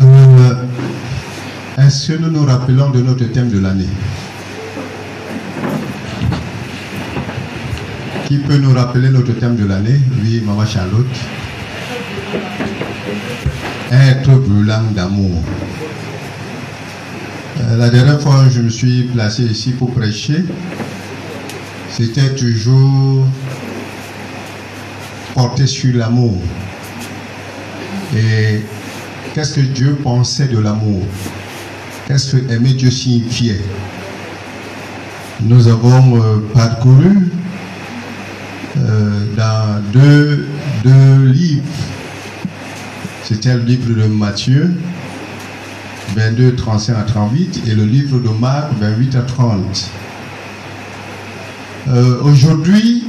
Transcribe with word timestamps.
Euh, 0.00 0.54
Est-ce 1.78 2.12
que 2.12 2.18
nous 2.18 2.30
nous 2.30 2.44
rappelons 2.44 2.90
de 2.90 3.00
notre 3.00 3.24
thème 3.32 3.48
de 3.48 3.58
l'année 3.58 3.88
Qui 8.26 8.38
peut 8.38 8.56
nous 8.58 8.72
rappeler 8.72 9.10
notre 9.10 9.32
thème 9.32 9.56
de 9.56 9.66
l'année 9.66 10.00
Oui, 10.22 10.42
Maman 10.44 10.66
Charlotte. 10.66 11.06
Être 13.90 14.30
brûlant 14.30 14.82
d'amour. 14.94 15.42
Euh, 17.74 17.78
La 17.78 17.90
dernière 17.90 18.20
fois, 18.20 18.44
je 18.50 18.60
me 18.60 18.68
suis 18.70 19.04
placé 19.04 19.42
ici 19.44 19.72
pour 19.72 19.90
prêcher. 19.92 20.44
C'était 21.90 22.34
toujours 22.34 23.26
porté 25.34 25.66
sur 25.66 25.96
l'amour. 25.96 26.40
Et 28.16 28.60
qu'est-ce 29.34 29.54
que 29.54 29.60
Dieu 29.60 29.96
pensait 30.02 30.48
de 30.48 30.58
l'amour? 30.58 31.02
Qu'est-ce 32.06 32.36
que 32.36 32.52
aimer 32.52 32.74
Dieu 32.74 32.90
signifiait? 32.90 33.60
Nous 35.42 35.68
avons 35.68 36.22
euh, 36.22 36.38
parcouru 36.52 37.30
euh, 38.76 39.26
dans 39.36 39.82
deux 39.92 40.46
livres. 41.24 41.62
C'était 43.24 43.54
le 43.54 43.60
livre 43.60 43.88
de 43.88 44.06
Matthieu, 44.06 44.74
22, 46.14 46.54
35 46.54 46.96
à 46.96 47.02
38, 47.02 47.62
et 47.66 47.74
le 47.74 47.84
livre 47.84 48.20
de 48.20 48.28
Marc, 48.28 48.70
28 48.80 49.16
à 49.16 49.22
30. 49.22 49.90
Euh, 51.88 52.22
Aujourd'hui, 52.22 53.04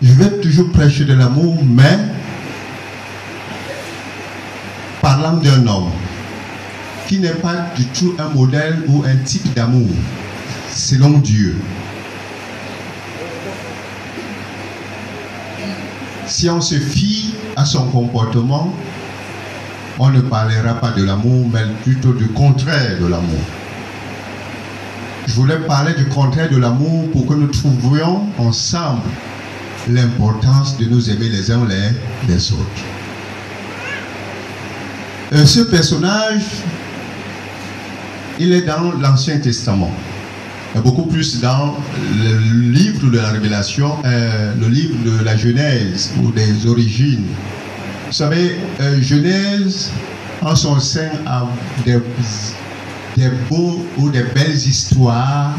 je 0.00 0.12
vais 0.12 0.38
toujours 0.40 0.70
prêcher 0.70 1.04
de 1.04 1.14
l'amour, 1.14 1.58
mais 1.64 1.98
parlant 5.02 5.38
d'un 5.38 5.66
homme 5.66 5.90
qui 7.08 7.18
n'est 7.18 7.30
pas 7.30 7.66
du 7.74 7.84
tout 7.86 8.14
un 8.18 8.28
modèle 8.28 8.84
ou 8.86 9.02
un 9.04 9.16
type 9.16 9.52
d'amour, 9.54 9.88
selon 10.70 11.18
Dieu. 11.18 11.56
Si 16.26 16.48
on 16.48 16.60
se 16.60 16.76
fie 16.76 17.34
à 17.56 17.64
son 17.64 17.86
comportement, 17.88 18.72
on 19.98 20.10
ne 20.10 20.20
parlera 20.20 20.74
pas 20.74 20.92
de 20.92 21.04
l'amour, 21.04 21.48
mais 21.52 21.64
plutôt 21.82 22.12
du 22.12 22.28
contraire 22.28 22.98
de 23.00 23.06
l'amour. 23.06 23.40
Je 25.26 25.34
voulais 25.34 25.58
parler 25.58 25.92
du 25.94 26.06
contraire 26.06 26.48
de 26.50 26.56
l'amour 26.56 27.10
pour 27.10 27.26
que 27.26 27.34
nous 27.34 27.48
trouvions 27.48 28.26
ensemble 28.38 29.02
l'importance 29.90 30.78
de 30.78 30.86
nous 30.86 31.10
aimer 31.10 31.28
les 31.28 31.50
uns 31.50 31.66
les, 32.28 32.52
autres. 32.52 32.62
Euh, 35.32 35.44
ce 35.44 35.60
personnage, 35.60 36.42
il 38.38 38.52
est 38.52 38.62
dans 38.62 38.92
l'Ancien 39.00 39.38
Testament. 39.38 39.92
Et 40.76 40.80
beaucoup 40.80 41.06
plus 41.06 41.40
dans 41.40 41.76
le 42.22 42.38
livre 42.70 43.10
de 43.10 43.18
la 43.18 43.30
Révélation, 43.30 43.96
euh, 44.04 44.52
le 44.60 44.68
livre 44.68 44.96
de 45.04 45.24
la 45.24 45.36
Genèse 45.36 46.12
ou 46.22 46.30
des 46.30 46.66
origines. 46.66 47.24
Vous 48.08 48.14
savez, 48.14 48.56
euh, 48.80 49.02
Genèse, 49.02 49.92
en 50.40 50.56
son 50.56 50.80
sein, 50.80 51.10
a 51.26 51.46
des, 51.84 51.98
beaux 53.50 53.84
ou 53.98 54.08
des 54.08 54.22
belles 54.22 54.56
histoires. 54.56 55.52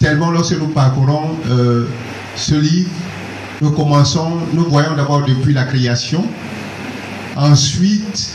Tellement 0.00 0.32
lorsque 0.32 0.58
nous 0.58 0.66
parcourons 0.66 1.36
euh, 1.48 1.86
ce 2.34 2.56
livre, 2.56 2.90
nous 3.60 3.70
commençons, 3.70 4.38
nous 4.52 4.64
voyons 4.64 4.96
d'abord 4.96 5.24
depuis 5.24 5.54
la 5.54 5.62
création. 5.62 6.24
Ensuite, 7.36 8.32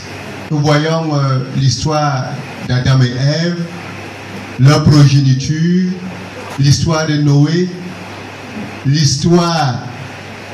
nous 0.50 0.60
voyons 0.60 1.14
euh, 1.14 1.40
l'histoire 1.58 2.28
d'Adam 2.70 3.02
et 3.02 3.12
Ève, 3.12 3.60
leur 4.62 4.82
progéniture, 4.86 5.92
l'histoire 6.58 7.06
de 7.06 7.16
Noé, 7.16 7.68
l'histoire 8.86 9.80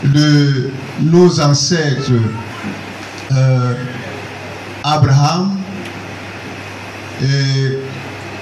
de 0.03 0.69
nos 1.01 1.39
ancêtres 1.39 2.12
euh, 3.31 3.73
Abraham, 4.84 5.57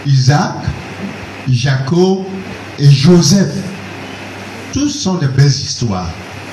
Isaac, 0.06 0.56
Jacob 1.50 2.20
et 2.78 2.90
Joseph. 2.90 3.54
Tous 4.74 4.90
sont 4.90 5.16
de 5.16 5.28
belles 5.28 5.48
histoires. 5.48 6.10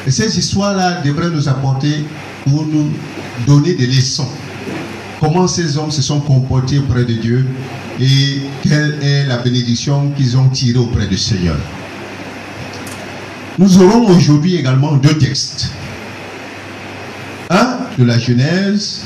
Et 0.07 0.11
ces 0.11 0.39
histoires-là 0.39 1.03
devraient 1.03 1.31
nous 1.31 1.49
apporter 1.49 2.05
ou 2.47 2.63
nous 2.63 2.91
donner 3.47 3.75
des 3.75 3.87
leçons. 3.87 4.29
Comment 5.21 5.47
ces 5.47 5.79
hommes 5.79 5.91
se 5.91 6.03
sont 6.03 6.21
comportés 6.21 6.79
auprès 6.79 7.05
de 7.05 7.15
Dieu 7.15 7.47
et 8.01 8.43
quelle 8.63 8.99
est 9.03 9.25
la 9.27 9.39
bénédiction 9.39 10.11
qu'ils 10.17 10.37
ont 10.37 10.49
tirée 10.49 10.79
auprès 10.79 11.07
du 11.07 11.17
Seigneur. 11.17 11.57
Nous 13.59 13.83
aurons 13.83 14.15
aujourd'hui 14.15 14.57
également 14.57 14.93
deux 14.97 15.17
textes. 15.17 15.71
Un 17.49 17.79
de 17.99 18.05
la 18.05 18.19
Genèse 18.19 19.05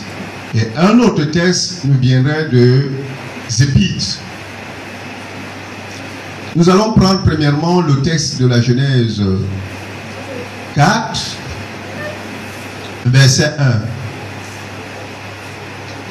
et 0.57 0.67
un 0.77 0.99
autre 0.99 1.25
texte 1.25 1.85
nous 1.85 1.99
viendrait 1.99 2.49
de 2.49 2.91
Zépite. 3.49 4.19
Nous 6.57 6.69
allons 6.69 6.95
prendre 6.95 7.23
premièrement 7.23 7.81
le 7.81 8.03
texte 8.03 8.41
de 8.41 8.47
la 8.49 8.61
Genèse 8.61 9.23
4, 10.75 11.21
verset 13.07 13.55
1 13.57 13.81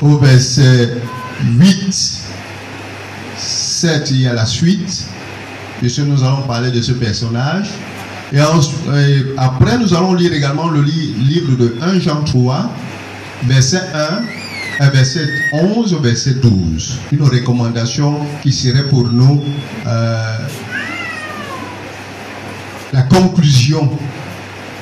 au 0.01 0.17
verset 0.17 0.91
8, 1.43 2.21
7, 3.35 4.11
il 4.11 4.21
y 4.21 4.27
a 4.27 4.33
la 4.33 4.45
suite. 4.45 5.07
Puisque 5.79 5.99
nous 5.99 6.23
allons 6.23 6.43
parler 6.43 6.71
de 6.71 6.81
ce 6.81 6.93
personnage. 6.93 7.69
Et, 8.31 8.37
et 8.37 9.25
après, 9.37 9.77
nous 9.77 9.93
allons 9.93 10.13
lire 10.13 10.33
également 10.33 10.69
le 10.69 10.81
li, 10.81 11.13
livre 11.17 11.57
de 11.57 11.75
1 11.81 11.99
Jean 11.99 12.23
3, 12.23 12.69
verset 13.47 13.81
1 13.93 14.21
verset 14.87 15.27
11 15.51 15.93
au 15.93 15.99
verset 15.99 16.35
12. 16.35 16.99
Une 17.11 17.23
recommandation 17.23 18.19
qui 18.41 18.53
serait 18.53 18.87
pour 18.87 19.09
nous 19.09 19.43
euh, 19.85 20.37
la 22.93 23.01
conclusion 23.03 23.89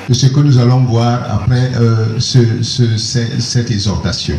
de 0.08 0.14
ce 0.14 0.26
que 0.26 0.40
nous 0.40 0.58
allons 0.58 0.84
voir 0.84 1.40
après 1.42 1.72
euh, 1.76 2.18
ce, 2.18 2.62
ce, 2.62 2.96
cette 2.96 3.70
exhortation. 3.70 4.36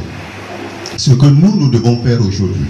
Ce 0.97 1.11
que 1.11 1.25
nous, 1.25 1.59
nous 1.59 1.69
devons 1.69 2.01
faire 2.03 2.21
aujourd'hui. 2.21 2.65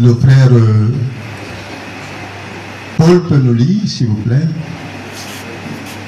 Le 0.00 0.14
frère 0.14 0.48
euh, 0.52 0.88
Paul 3.06 3.22
peut 3.22 3.36
nous 3.36 3.54
lire, 3.54 3.86
s'il 3.86 4.08
vous 4.08 4.16
plaît. 4.16 4.48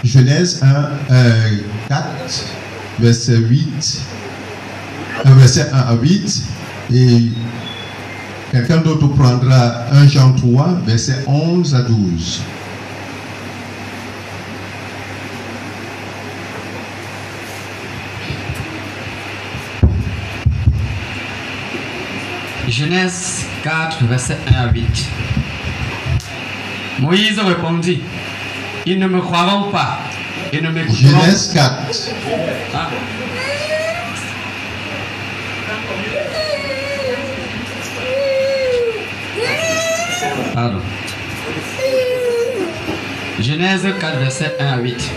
Genèse 0.03 0.61
1, 0.65 0.89
4, 1.89 2.09
verset 2.99 3.37
8 3.37 4.03
verset 5.25 5.71
1 5.73 5.77
à 5.77 5.95
8 5.95 6.43
et 6.95 7.29
quelqu'un 8.51 8.79
d'autre 8.79 9.07
prendra 9.09 9.85
1 9.93 10.09
Jean 10.09 10.33
3 10.33 10.81
verset 10.87 11.25
11 11.27 11.75
à 11.75 11.83
12 11.83 12.43
Genèse 22.69 23.45
4 23.63 24.05
verset 24.05 24.39
1 24.49 24.55
à 24.55 24.73
8 24.73 25.09
Moïse 27.01 27.39
répondit 27.39 28.01
ils 28.87 28.99
ne 28.99 29.07
me 29.07 29.21
croiront 29.21 29.71
pas 29.71 29.99
et 30.51 30.63
ne 30.63 30.71
m'écouteront 30.71 31.21
Genèse 31.21 31.53
4 31.53 31.75
Ah. 32.75 32.89
Pardon. 40.55 40.81
Genèse 43.41 43.87
4, 44.01 44.19
verset 44.19 44.57
1 44.59 44.67
à 44.67 44.79
8. 44.79 45.11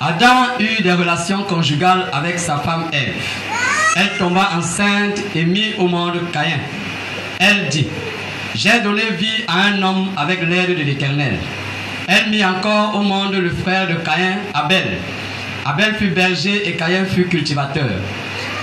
Adam 0.00 0.58
eut 0.58 0.82
des 0.82 0.92
relations 0.92 1.44
conjugales 1.44 2.08
avec 2.12 2.38
sa 2.38 2.56
femme 2.58 2.86
Ève. 2.92 3.14
Elle 3.96 4.18
tomba 4.18 4.50
enceinte 4.58 5.20
et 5.34 5.44
mit 5.44 5.74
au 5.78 5.86
monde 5.86 6.18
Caïn. 6.32 6.58
Elle 7.38 7.68
dit, 7.68 7.86
j'ai 8.54 8.80
donné 8.80 9.02
vie 9.18 9.44
à 9.48 9.68
un 9.68 9.82
homme 9.82 10.08
avec 10.16 10.42
l'aide 10.42 10.76
de 10.76 10.82
l'Éternel. 10.82 11.38
Elle 12.06 12.30
mit 12.30 12.44
encore 12.44 12.94
au 12.96 13.02
monde 13.02 13.34
le 13.34 13.50
frère 13.50 13.88
de 13.88 13.94
Caïn, 13.94 14.38
Abel. 14.52 14.98
Abel 15.64 15.94
fut 15.94 16.08
berger 16.08 16.68
et 16.68 16.72
Caïn 16.72 17.04
fut 17.06 17.26
cultivateur. 17.26 17.90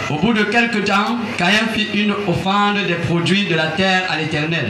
Au 0.09 0.17
bout 0.17 0.33
de 0.33 0.43
quelques 0.43 0.85
temps, 0.85 1.17
Caïn 1.37 1.67
fit 1.73 1.87
une 1.93 2.13
offrande 2.27 2.77
des 2.87 2.95
produits 2.95 3.47
de 3.47 3.55
la 3.55 3.67
terre 3.67 4.03
à 4.09 4.17
l'Éternel. 4.17 4.67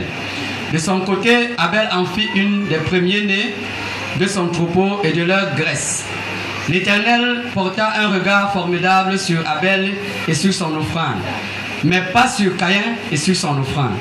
De 0.72 0.78
son 0.78 1.00
côté, 1.00 1.50
Abel 1.58 1.88
en 1.92 2.04
fit 2.06 2.28
une 2.34 2.66
des 2.68 2.76
premiers-nés 2.76 3.54
de 4.18 4.26
son 4.26 4.48
troupeau 4.48 5.00
et 5.04 5.12
de 5.12 5.24
leur 5.24 5.54
graisse. 5.54 6.04
L'Éternel 6.68 7.44
porta 7.52 7.92
un 7.98 8.08
regard 8.08 8.52
formidable 8.52 9.18
sur 9.18 9.38
Abel 9.46 9.92
et 10.28 10.34
sur 10.34 10.54
son 10.54 10.76
offrande, 10.76 11.20
mais 11.84 12.02
pas 12.12 12.28
sur 12.28 12.56
Caïn 12.56 12.94
et 13.10 13.16
sur 13.16 13.34
son 13.34 13.58
offrande. 13.58 13.96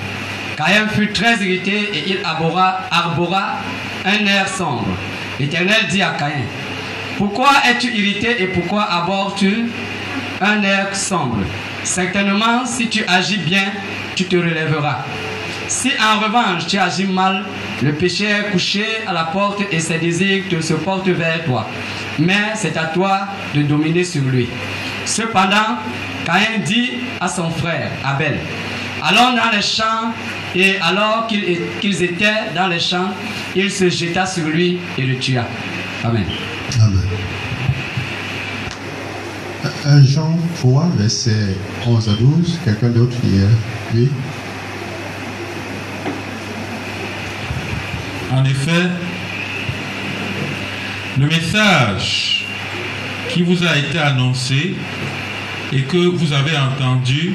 Caïn 0.60 0.90
fut 0.90 1.14
très 1.14 1.36
irrité 1.36 1.90
et 1.94 2.04
il 2.06 2.20
arbora, 2.22 2.82
arbora 2.92 3.60
un 4.04 4.26
air 4.26 4.46
sombre. 4.50 4.90
L'Éternel 5.40 5.88
dit 5.90 6.02
à 6.02 6.10
Caïn, 6.20 6.44
Pourquoi 7.18 7.50
es-tu 7.66 7.88
irrité 7.88 8.44
et 8.44 8.48
pourquoi 8.48 8.84
abordes-tu 8.84 9.70
un 10.42 10.62
air 10.64 10.94
sombre? 10.94 11.46
Certainement, 11.86 12.66
si 12.66 12.90
tu 12.90 13.06
agis 13.08 13.38
bien, 13.38 13.72
tu 14.18 14.26
te 14.26 14.36
relèveras. 14.36 15.06
Si 15.70 15.92
en 15.98 16.20
revanche 16.20 16.68
tu 16.68 16.78
agis 16.78 17.06
mal, 17.06 17.46
le 17.82 17.94
péché 17.94 18.26
est 18.26 18.52
couché 18.52 18.86
à 19.08 19.14
la 19.14 19.24
porte 19.24 19.62
et 19.72 19.80
ses 19.80 19.98
désirs 19.98 20.44
te 20.50 20.60
se 20.60 20.74
portent 20.74 21.08
vers 21.08 21.42
toi. 21.46 21.70
Mais 22.18 22.52
c'est 22.56 22.76
à 22.76 22.88
toi 22.88 23.30
de 23.56 23.62
dominer 23.62 24.04
sur 24.04 24.24
lui. 24.24 24.50
Cependant, 25.06 25.78
Caïn 26.26 26.60
dit 26.66 26.96
à 27.22 27.30
son 27.30 27.50
frère 27.50 27.92
Abel, 28.04 28.40
allons 29.02 29.38
dans 29.38 29.56
les 29.56 29.62
champs, 29.62 30.12
et 30.56 30.78
alors 30.80 31.28
qu'ils 31.28 32.04
étaient 32.04 32.54
dans 32.56 32.68
les 32.68 32.80
champs, 32.80 33.14
il 33.56 33.72
se 33.72 33.90
jeta 33.90 34.26
sur 34.26 34.46
lui 34.48 34.80
et 34.98 35.04
le 35.04 35.18
tua. 35.18 35.46
Amen. 36.04 36.26
Amen. 36.82 37.04
1 39.86 40.04
Jean 40.04 40.38
3, 40.60 40.90
verset 40.98 41.56
11 41.86 42.10
à 42.10 42.14
12. 42.14 42.60
Quelqu'un 42.64 42.90
d'autre 42.90 43.16
hier 43.24 43.48
Oui. 43.94 44.10
En 48.32 48.46
effet, 48.46 48.90
le 51.20 51.28
message 51.28 52.46
qui 53.30 53.42
vous 53.42 53.64
a 53.64 53.76
été 53.76 54.00
annoncé 54.00 54.76
et 55.74 55.82
que 55.82 55.98
vous 55.98 56.34
avez 56.34 56.58
entendu 56.58 57.34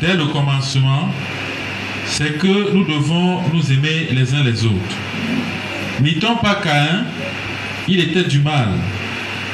dès 0.00 0.14
le 0.14 0.26
commencement, 0.26 1.08
c'est 2.06 2.38
que 2.38 2.72
nous 2.74 2.84
devons 2.84 3.40
nous 3.52 3.72
aimer 3.72 4.08
les 4.12 4.34
uns 4.34 4.42
les 4.42 4.64
autres. 4.64 4.96
N'y-t-on 6.00 6.36
pas 6.36 6.56
Caïn 6.56 7.04
Il 7.88 8.00
était 8.00 8.24
du 8.24 8.40
mal. 8.40 8.68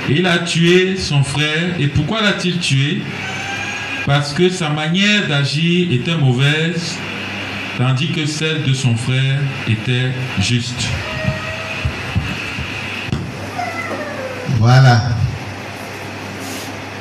Et 0.08 0.14
il 0.14 0.26
a 0.26 0.38
tué 0.38 0.96
son 0.96 1.22
frère. 1.22 1.74
Et 1.78 1.88
pourquoi 1.88 2.22
l'a-t-il 2.22 2.58
tué? 2.58 3.02
Parce 4.06 4.32
que 4.32 4.48
sa 4.48 4.70
manière 4.70 5.28
d'agir 5.28 5.92
était 5.92 6.16
mauvaise 6.16 6.96
tandis 7.76 8.08
que 8.08 8.26
celle 8.26 8.64
de 8.64 8.72
son 8.72 8.96
frère 8.96 9.38
était 9.68 10.10
juste. 10.40 10.88
Voilà. 14.58 15.02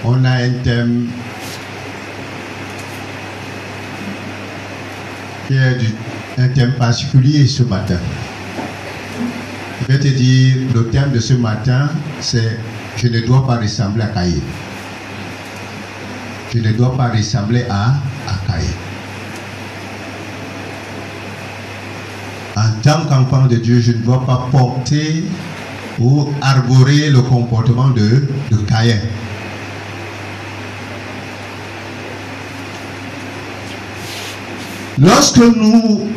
On 0.04 0.24
a 0.24 0.30
un 0.30 0.52
thème 0.64 1.08
qui 5.48 5.58
un 6.42 6.48
thème 6.50 6.74
particulier 6.74 7.48
ce 7.48 7.64
matin. 7.64 7.98
Je 9.82 9.94
vais 9.94 10.00
te 10.00 10.08
dire, 10.08 10.56
le 10.74 10.90
thème 10.90 11.12
de 11.12 11.20
ce 11.20 11.34
matin, 11.34 11.90
c'est 12.20 12.60
Je 12.98 13.08
ne 13.08 13.20
dois 13.22 13.46
pas 13.46 13.58
ressembler 13.58 14.04
à 14.04 14.08
Caïn. 14.08 14.42
Je 16.54 16.60
ne 16.60 16.72
dois 16.74 16.98
pas 16.98 17.10
ressembler 17.10 17.64
à, 17.70 17.94
à 18.28 18.34
Caïn. 18.48 18.74
En 22.56 22.72
tant 22.82 23.06
qu'enfant 23.06 23.46
de 23.46 23.58
Dieu, 23.58 23.80
je 23.80 23.92
ne 23.92 23.98
dois 23.98 24.26
pas 24.26 24.48
porter 24.52 25.26
ou 26.00 26.30
arborer 26.42 27.10
le 27.10 27.22
comportement 27.22 27.90
de, 27.90 28.28
de 28.52 28.58
Caïn. 28.68 29.00
Lorsque 35.00 35.38
nous 35.38 36.08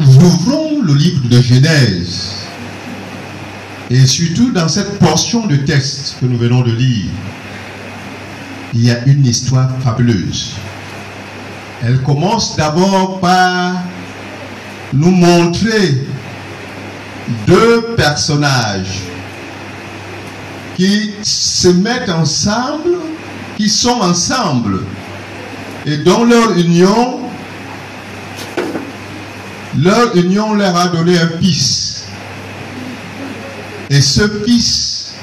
ouvrons 0.00 0.82
le 0.82 0.94
livre 0.94 1.28
de 1.28 1.40
Genèse, 1.40 2.44
et 3.90 4.06
surtout 4.06 4.50
dans 4.50 4.68
cette 4.68 4.98
portion 4.98 5.46
de 5.46 5.56
texte 5.56 6.16
que 6.20 6.26
nous 6.26 6.36
venons 6.36 6.60
de 6.60 6.72
lire, 6.72 7.10
il 8.74 8.84
y 8.84 8.90
a 8.90 9.04
une 9.06 9.24
histoire 9.24 9.70
fabuleuse. 9.82 10.52
Elle 11.82 12.02
commence 12.02 12.56
d'abord 12.56 13.20
par 13.20 13.82
nous 14.92 15.10
montrer 15.10 16.06
deux 17.46 17.94
personnages 17.96 19.00
qui 20.76 21.12
se 21.22 21.68
mettent 21.68 22.10
ensemble, 22.10 22.96
qui 23.56 23.70
sont 23.70 24.00
ensemble, 24.00 24.80
et 25.86 25.98
dont 25.98 26.24
leur 26.24 26.58
union, 26.58 27.20
leur 29.78 30.16
union 30.16 30.54
leur 30.54 30.76
a 30.76 30.88
donné 30.88 31.18
un 31.18 31.28
fils. 31.40 32.06
Et 33.90 34.00
ce 34.00 34.28
fils, 34.44 35.14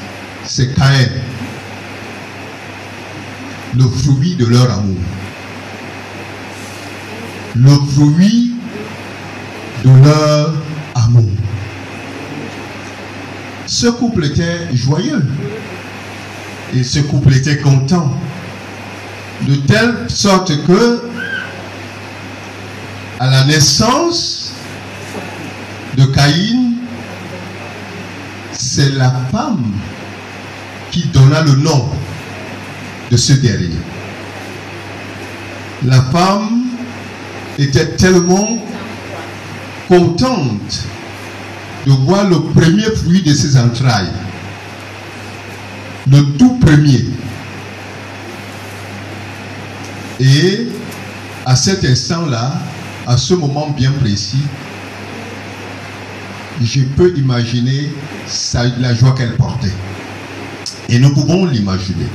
c'est 0.45 0.73
Caïn, 0.75 1.09
le 3.75 3.83
fruit 3.83 4.35
de 4.35 4.45
leur 4.45 4.71
amour. 4.71 4.97
Le 7.55 7.71
fruit 7.93 8.53
de 9.83 9.89
leur 10.05 10.53
amour. 10.95 11.29
Ce 13.65 13.87
couple 13.87 14.25
était 14.25 14.67
joyeux 14.73 15.25
et 16.73 16.83
ce 16.83 16.99
couple 16.99 17.33
était 17.33 17.57
content. 17.57 18.17
De 19.47 19.55
telle 19.55 20.05
sorte 20.07 20.51
que, 20.67 21.01
à 23.19 23.29
la 23.29 23.45
naissance 23.45 24.40
de 25.97 26.05
Caïn, 26.05 26.73
c'est 28.53 28.91
la 28.91 29.11
femme 29.31 29.73
qui 30.91 31.05
donna 31.07 31.41
le 31.41 31.55
nom 31.55 31.89
de 33.09 33.17
ce 33.17 33.33
dernier. 33.33 33.79
La 35.83 36.01
femme 36.03 36.67
était 37.57 37.95
tellement 37.95 38.57
contente 39.87 40.85
de 41.85 41.91
voir 41.91 42.29
le 42.29 42.39
premier 42.53 42.83
fruit 42.95 43.21
de 43.21 43.33
ses 43.33 43.57
entrailles. 43.57 44.11
Le 46.09 46.21
tout 46.37 46.57
premier. 46.59 47.05
Et 50.19 50.67
à 51.45 51.55
cet 51.55 51.83
instant-là, 51.83 52.53
à 53.07 53.17
ce 53.17 53.33
moment 53.33 53.69
bien 53.71 53.91
précis, 53.91 54.43
je 56.61 56.81
peux 56.81 57.13
imaginer 57.17 57.91
la 58.79 58.93
joie 58.93 59.13
qu'elle 59.13 59.35
portait. 59.35 59.73
Et 60.89 60.99
nous 60.99 61.13
pouvons 61.13 61.45
l'imaginer. 61.45 62.07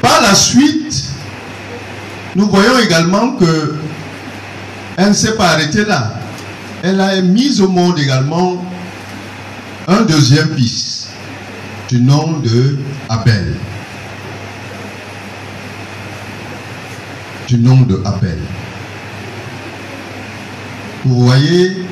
Par 0.00 0.20
la 0.22 0.34
suite, 0.34 1.04
nous 2.34 2.48
voyons 2.48 2.78
également 2.78 3.32
que 3.32 3.76
elle 4.96 5.08
ne 5.08 5.14
s'est 5.14 5.36
pas 5.36 5.50
arrêtée 5.50 5.84
là 5.84 6.22
elle 6.82 7.00
a 7.00 7.20
mis 7.22 7.60
au 7.60 7.68
monde 7.68 7.98
également 7.98 8.64
un 9.86 10.02
deuxième 10.02 10.54
fils 10.56 11.10
du 11.88 12.00
nom 12.00 12.38
de 12.38 12.76
Abel. 13.08 13.54
Du 17.46 17.58
nom 17.58 17.82
de 17.82 18.02
Abel. 18.04 18.38
Vous 21.04 21.24
voyez 21.24 21.86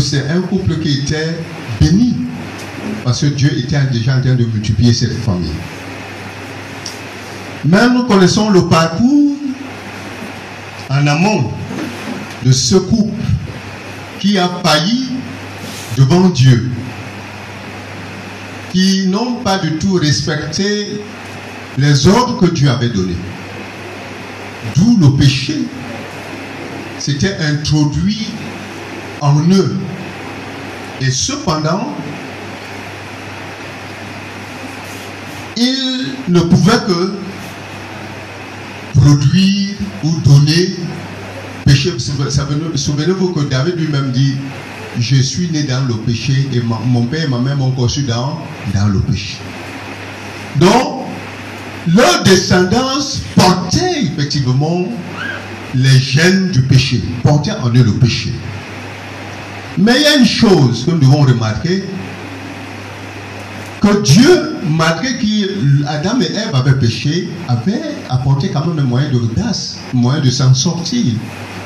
c'est 0.00 0.28
un 0.28 0.40
couple 0.42 0.78
qui 0.78 1.00
était 1.00 1.36
béni 1.80 2.16
parce 3.04 3.20
que 3.20 3.26
Dieu 3.26 3.58
était 3.58 3.80
déjà 3.92 4.16
en 4.16 4.20
train 4.20 4.34
de 4.34 4.44
multiplier 4.44 4.92
cette 4.92 5.16
famille. 5.18 5.50
Mais 7.64 7.88
nous 7.88 8.04
connaissons 8.04 8.50
le 8.50 8.68
parcours 8.68 9.36
en 10.90 11.06
amont 11.06 11.52
de 12.44 12.52
ce 12.52 12.76
couple 12.76 13.22
qui 14.18 14.38
a 14.38 14.48
failli 14.64 15.08
devant 15.96 16.28
Dieu, 16.28 16.70
qui 18.72 19.06
n'ont 19.06 19.36
pas 19.36 19.58
du 19.58 19.78
tout 19.78 19.94
respecté 19.94 21.00
les 21.78 22.06
ordres 22.08 22.38
que 22.38 22.46
Dieu 22.52 22.68
avait 22.70 22.88
donnés. 22.88 23.16
D'où 24.76 24.96
le 25.00 25.16
péché 25.16 25.62
s'était 26.98 27.36
introduit 27.38 28.28
en 29.22 29.40
eux. 29.48 29.78
Et 31.00 31.10
cependant, 31.10 31.94
ils 35.56 36.14
ne 36.28 36.40
pouvaient 36.40 36.84
que 36.86 37.14
produire 38.94 39.74
ou 40.04 40.10
donner 40.20 40.76
péché. 41.64 41.92
Souvenez-vous 41.98 43.32
que 43.32 43.40
David 43.48 43.76
lui-même 43.76 44.12
dit, 44.12 44.34
je 44.98 45.16
suis 45.16 45.50
né 45.50 45.62
dans 45.62 45.86
le 45.86 45.94
péché 45.94 46.48
et 46.52 46.60
mon 46.60 47.04
père 47.06 47.24
et 47.24 47.28
ma 47.28 47.38
mère 47.38 47.56
m'ont 47.56 47.70
conçu 47.70 48.02
dans, 48.02 48.38
dans 48.74 48.88
le 48.88 49.00
péché. 49.00 49.38
Donc, 50.56 51.06
leur 51.94 52.22
descendance 52.24 53.22
portait 53.34 54.04
effectivement 54.04 54.84
les 55.74 55.98
gènes 55.98 56.50
du 56.50 56.62
péché, 56.62 57.02
portait 57.22 57.52
en 57.52 57.70
eux 57.70 57.82
le 57.82 57.92
péché. 57.94 58.32
Mais 59.78 59.92
il 59.96 60.02
y 60.02 60.06
a 60.06 60.16
une 60.18 60.26
chose 60.26 60.84
que 60.84 60.90
nous 60.90 60.98
devons 60.98 61.22
remarquer, 61.22 61.84
que 63.80 64.02
Dieu, 64.02 64.56
malgré 64.68 65.18
qu'Adam 65.18 66.20
et 66.20 66.26
Ève 66.26 66.54
avaient 66.54 66.78
péché, 66.78 67.28
avait 67.48 67.96
apporté 68.08 68.50
quand 68.50 68.66
même 68.66 68.78
un 68.78 68.88
moyen 68.88 69.10
de 69.10 69.18
grâce, 69.34 69.78
un 69.94 69.98
moyen 69.98 70.20
de 70.20 70.30
s'en 70.30 70.54
sortir. 70.54 71.04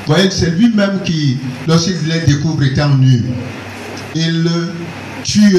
Vous 0.06 0.14
voyez, 0.14 0.30
c'est 0.30 0.50
lui-même 0.50 1.00
qui, 1.04 1.36
lorsqu'il 1.66 1.96
les 2.06 2.20
découvre 2.20 2.62
étant 2.62 2.94
nus, 2.96 3.24
il 4.14 4.48
tue 5.24 5.58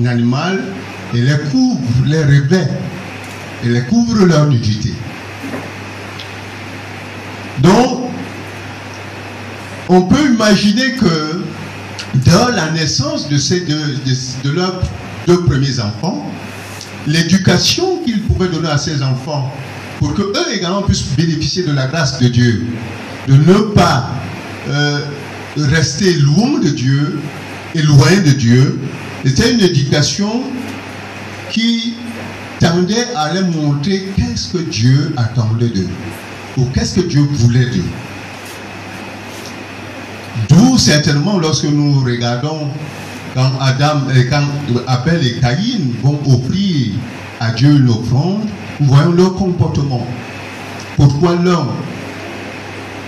un 0.00 0.04
animal 0.06 0.60
et 1.14 1.20
les 1.20 1.38
couvre, 1.50 1.80
les 2.04 2.22
revêt, 2.22 2.68
et 3.64 3.68
les 3.68 3.82
couvre 3.82 4.26
leur 4.26 4.46
nudité. 4.46 4.92
Donc, 7.60 8.10
on 9.88 10.02
peut 10.02 10.34
imaginer 10.34 10.92
que 10.92 11.44
dans 12.14 12.48
la 12.48 12.70
naissance 12.70 13.28
de, 13.28 13.38
ces 13.38 13.60
deux, 13.60 13.96
de, 14.44 14.50
leurs 14.50 14.80
deux 15.26 15.44
premiers 15.44 15.78
enfants, 15.80 16.30
l'éducation 17.06 17.98
qu'ils 18.04 18.22
pouvaient 18.22 18.48
donner 18.48 18.68
à 18.68 18.78
ces 18.78 19.02
enfants 19.02 19.52
pour 19.98 20.14
que 20.14 20.22
eux 20.22 20.54
également 20.54 20.82
puissent 20.82 21.14
bénéficier 21.16 21.64
de 21.64 21.72
la 21.72 21.86
grâce 21.86 22.18
de 22.18 22.28
Dieu, 22.28 22.66
de 23.26 23.34
ne 23.34 23.58
pas 23.74 24.10
euh, 24.68 25.00
rester 25.56 26.14
loin 26.14 26.60
de 26.60 26.70
Dieu 26.70 27.18
et 27.74 27.82
loin 27.82 28.16
de 28.24 28.30
Dieu, 28.30 28.78
c'était 29.24 29.52
une 29.52 29.60
éducation 29.60 30.42
qui 31.50 31.94
tendait 32.60 33.06
à 33.16 33.34
leur 33.34 33.46
montrer 33.48 34.08
qu'est-ce 34.16 34.52
que 34.52 34.58
Dieu 34.58 35.12
attendait 35.16 35.68
d'eux, 35.68 35.88
ou 36.56 36.64
qu'est-ce 36.66 37.00
que 37.00 37.06
Dieu 37.06 37.22
voulait 37.32 37.66
d'eux. 37.66 37.84
D'où 40.48 40.78
certainement 40.78 41.38
lorsque 41.38 41.64
nous 41.64 42.00
regardons 42.04 42.68
quand 43.34 43.52
Adam, 43.60 44.08
et 44.14 44.26
quand 44.26 44.44
Abel 44.86 45.26
et 45.26 45.40
Caïn 45.40 45.92
vont 46.02 46.18
offrir 46.26 46.92
à 47.40 47.50
Dieu 47.52 47.70
une 47.70 47.88
offrande, 47.88 48.48
nous 48.80 48.86
voyons 48.86 49.12
leur 49.12 49.34
comportement. 49.34 50.06
Pourquoi 50.96 51.36
l'homme 51.36 51.70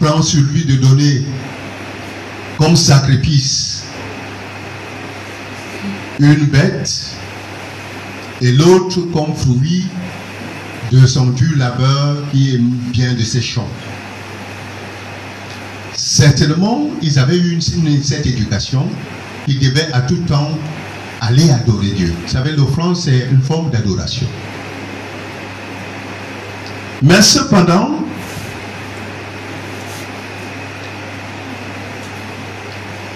prend 0.00 0.22
sur 0.22 0.42
lui 0.42 0.64
de 0.64 0.76
donner 0.76 1.22
comme 2.58 2.76
sacrifice 2.76 3.84
une 6.18 6.46
bête 6.46 7.16
et 8.40 8.52
l'autre 8.52 9.00
comme 9.12 9.34
fruit 9.34 9.86
de 10.92 11.06
son 11.06 11.26
dur 11.30 11.56
labeur 11.56 12.16
qui 12.30 12.58
bien 12.92 13.14
de 13.14 13.22
ses 13.22 13.40
champs? 13.40 13.68
Certainement, 16.12 16.90
ils 17.02 17.20
avaient 17.20 17.38
eu 17.38 17.60
cette 17.60 18.26
éducation, 18.26 18.84
ils 19.46 19.60
devaient 19.60 19.92
à 19.92 20.00
tout 20.00 20.16
temps 20.26 20.50
aller 21.20 21.48
adorer 21.52 21.92
Dieu. 21.92 22.12
Vous 22.24 22.28
savez, 22.28 22.50
l'offrande, 22.50 22.96
c'est 22.96 23.28
une 23.30 23.40
forme 23.40 23.70
d'adoration. 23.70 24.26
Mais 27.00 27.22
cependant, 27.22 27.90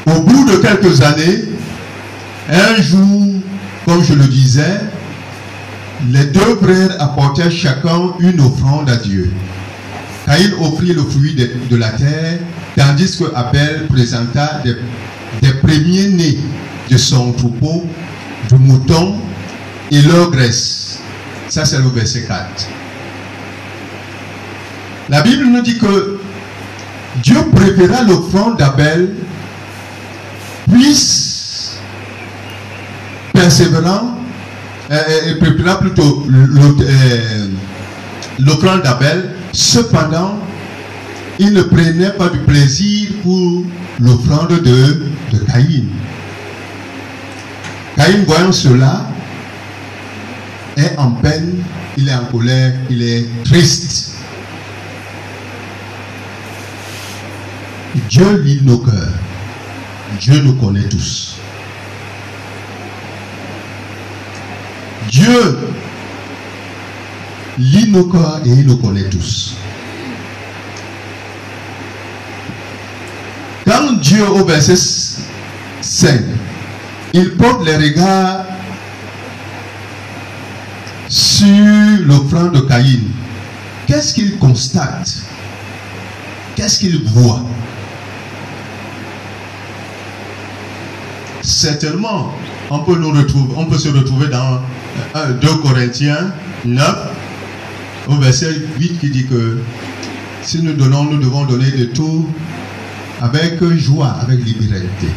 au 0.06 0.20
bout 0.20 0.44
de 0.52 0.58
quelques 0.58 1.00
années, 1.02 1.46
un 2.48 2.80
jour, 2.80 3.24
comme 3.86 4.04
je 4.04 4.14
le 4.14 4.28
disais, 4.28 4.80
les 6.12 6.26
deux 6.26 6.58
frères 6.62 7.02
apportèrent 7.02 7.50
chacun 7.50 8.12
une 8.20 8.40
offrande 8.40 8.88
à 8.88 8.98
Dieu. 8.98 9.32
Caïn 10.26 10.52
offrit 10.61 10.93
le 10.93 11.02
fruit 11.02 11.35
de 11.35 11.76
la 11.76 11.90
terre 11.90 12.38
Tandis 12.76 13.16
que 13.19 13.33
Abel 13.35 13.87
présenta 13.88 14.61
des, 14.64 15.52
premiers-nés 15.62 16.38
de 16.90 16.97
son 16.97 17.33
troupeau, 17.33 17.85
du 18.49 18.57
mouton 18.57 19.16
et 19.90 20.02
leur 20.02 20.31
graisse. 20.31 20.99
Ça, 21.49 21.64
c'est 21.64 21.78
le 21.78 21.88
verset 21.88 22.23
4. 22.23 22.69
La 25.09 25.23
Bible 25.23 25.45
nous 25.47 25.62
dit 25.62 25.78
que 25.78 26.19
Dieu 27.23 27.37
préféra 27.54 28.02
l'offrande 28.02 28.59
d'Abel, 28.59 29.11
plus 30.69 31.78
persévérant, 33.33 34.19
euh, 34.90 34.99
euh, 35.26 35.38
préféra 35.38 35.78
plutôt 35.78 36.26
euh, 36.28 37.49
l'offrande 38.40 38.83
d'Abel, 38.83 39.31
cependant 39.54 40.38
il 41.38 41.52
ne 41.52 41.62
prenait 41.62 42.11
pas 42.11 42.28
du 42.28 42.38
plaisir 42.40 43.11
pour 43.23 43.64
l'offrande 44.00 44.50
de, 44.50 45.06
de 45.32 45.38
Caïn. 45.46 45.84
Caïn, 47.96 48.25
voyant 48.26 48.52
cela, 48.52 49.06
est 50.76 50.96
en 50.96 51.12
peine, 51.12 51.62
il 51.96 52.08
est 52.08 52.14
en 52.14 52.25
colère, 52.26 52.73
il 52.90 53.02
est 53.02 53.26
triste. 53.44 54.12
Dieu 58.08 58.42
lit 58.42 58.61
nos 58.62 58.78
cœurs. 58.78 59.12
Dieu 60.20 60.40
nous 60.42 60.54
connaît 60.54 60.88
tous. 60.88 61.37
Dieu 65.11 65.58
lit 67.58 67.90
nos 67.90 68.04
cœurs 68.04 68.40
et 68.44 68.50
il 68.50 68.66
nous 68.66 68.76
connaît 68.76 69.08
tous. 69.08 69.56
Quand 73.66 73.92
Dieu, 73.94 74.26
au 74.28 74.44
verset 74.44 74.76
5, 75.80 76.20
il 77.12 77.37
porte 77.37 77.64
les 77.64 77.76
regards 77.76 78.44
sur 81.08 81.46
l'offrande 82.06 82.52
de 82.52 82.61
Caïn, 82.61 83.00
qu'est-ce 83.87 84.14
qu'il 84.14 84.37
constate? 84.38 85.23
Qu'est-ce 86.56 86.80
qu'il 86.80 87.04
voit? 87.04 87.42
Certainement, 91.42 92.32
on 92.70 92.80
peut, 92.80 92.99
on 93.56 93.66
peut 93.66 93.78
se 93.78 93.88
retrouver 93.88 94.28
dans 94.28 94.61
2 95.40 95.49
Corinthiens 95.62 96.32
9, 96.64 97.08
au 98.08 98.16
verset 98.16 98.54
8 98.78 98.99
qui 99.00 99.11
dit 99.11 99.26
que 99.26 99.58
si 100.42 100.62
nous 100.62 100.75
donnons, 100.75 101.04
nous 101.04 101.18
devons 101.18 101.44
donner 101.46 101.70
de 101.70 101.87
tout 101.87 102.28
avec 103.20 103.62
joie, 103.76 104.11
avec 104.20 104.44
liberté, 104.44 105.08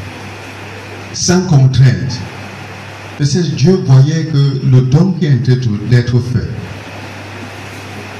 sans 1.13 1.41
contrainte. 1.41 2.19
Dieu 3.19 3.83
voyait 3.85 4.25
que 4.25 4.61
le 4.63 4.81
don 4.81 5.13
qui 5.13 5.25
est 5.25 5.31
d'être 5.89 6.19
fait, 6.19 6.49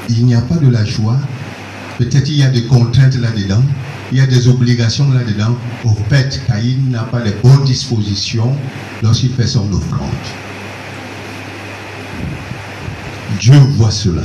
il 0.09 0.25
n'y 0.25 0.36
a 0.36 0.41
pas 0.41 0.55
de 0.55 0.69
la 0.69 0.83
joie. 0.83 1.17
Peut-être 1.97 2.27
il 2.29 2.38
y 2.38 2.43
a 2.43 2.50
des 2.50 2.63
contraintes 2.63 3.15
là-dedans, 3.15 3.63
il 4.12 4.17
y 4.17 4.21
a 4.21 4.27
des 4.27 4.47
obligations 4.47 5.09
là-dedans. 5.12 5.55
Au 5.86 5.95
fait, 6.09 6.41
Caïn 6.47 6.89
n'a 6.89 7.03
pas 7.03 7.24
les 7.24 7.33
bonnes 7.43 7.63
dispositions 7.63 8.55
lorsqu'il 9.03 9.31
fait 9.31 9.47
son 9.47 9.71
offrande. 9.71 10.09
Dieu 13.39 13.57
voit 13.77 13.91
cela. 13.91 14.24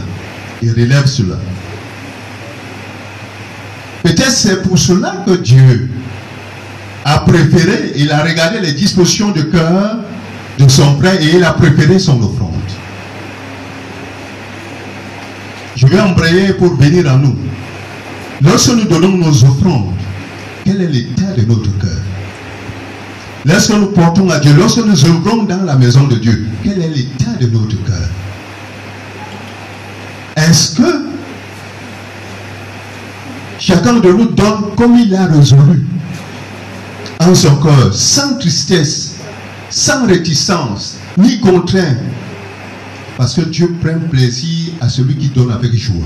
Il 0.62 0.70
relève 0.70 1.06
cela. 1.06 1.36
Peut-être 4.02 4.30
c'est 4.30 4.62
pour 4.62 4.78
cela 4.78 5.24
que 5.26 5.32
Dieu 5.32 5.90
a 7.04 7.18
préféré, 7.20 7.92
il 7.96 8.10
a 8.12 8.22
regardé 8.22 8.60
les 8.60 8.72
dispositions 8.72 9.30
de 9.32 9.42
cœur 9.42 9.96
de 10.58 10.68
son 10.68 10.96
frère 10.98 11.20
et 11.20 11.36
il 11.36 11.44
a 11.44 11.52
préféré 11.52 11.98
son 11.98 12.22
offrande. 12.22 12.52
Je 15.74 15.86
vais 15.86 16.00
embrayer 16.00 16.52
pour 16.52 16.74
venir 16.76 17.10
à 17.10 17.16
nous. 17.16 17.36
Lorsque 18.40 18.72
nous 18.72 18.84
donnons 18.84 19.16
nos 19.16 19.44
offrandes, 19.44 19.94
quel 20.64 20.80
est 20.80 20.88
l'état 20.88 21.32
de 21.36 21.42
notre 21.42 21.76
cœur? 21.78 21.90
Lorsque 23.44 23.70
nous 23.70 23.86
portons 23.86 24.30
à 24.30 24.38
Dieu, 24.38 24.52
lorsque 24.56 24.78
nous 24.78 25.04
œuvrons 25.04 25.42
dans 25.44 25.62
la 25.64 25.74
maison 25.74 26.06
de 26.06 26.16
Dieu, 26.16 26.46
quel 26.62 26.80
est 26.80 26.88
l'état 26.88 27.32
de 27.40 27.46
notre 27.46 27.82
cœur? 27.84 28.08
Est-ce 30.52 30.76
que 30.76 31.06
Chacun 33.58 34.00
de 34.00 34.12
nous 34.12 34.26
donne 34.26 34.74
comme 34.76 34.98
il 34.98 35.14
a 35.14 35.24
résolu 35.24 35.86
en 37.20 37.34
son 37.34 37.56
cœur, 37.56 37.94
sans 37.94 38.36
tristesse, 38.36 39.14
sans 39.70 40.06
réticence, 40.06 40.98
ni 41.16 41.40
contrainte? 41.40 41.96
Parce 43.16 43.34
que 43.34 43.40
Dieu 43.42 43.74
prend 43.82 43.98
plaisir 44.10 44.74
à 44.82 44.90
celui 44.90 45.16
qui 45.16 45.28
donne 45.28 45.52
avec 45.52 45.72
joie. 45.74 46.04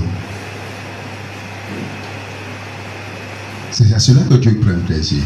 C'est 3.71 3.93
à 3.93 3.99
cela 3.99 4.21
que 4.29 4.35
Dieu 4.35 4.57
prend 4.61 4.79
plaisir. 4.85 5.23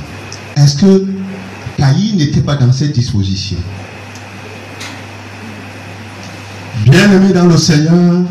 Est-ce 0.55 0.77
que 0.77 1.05
Caïn 1.77 2.15
n'était 2.15 2.41
pas 2.41 2.55
dans 2.55 2.71
cette 2.71 2.93
disposition? 2.93 3.57
Bien-aimé 6.85 7.33
dans 7.33 7.45
le 7.45 7.57
Seigneur, 7.57 8.23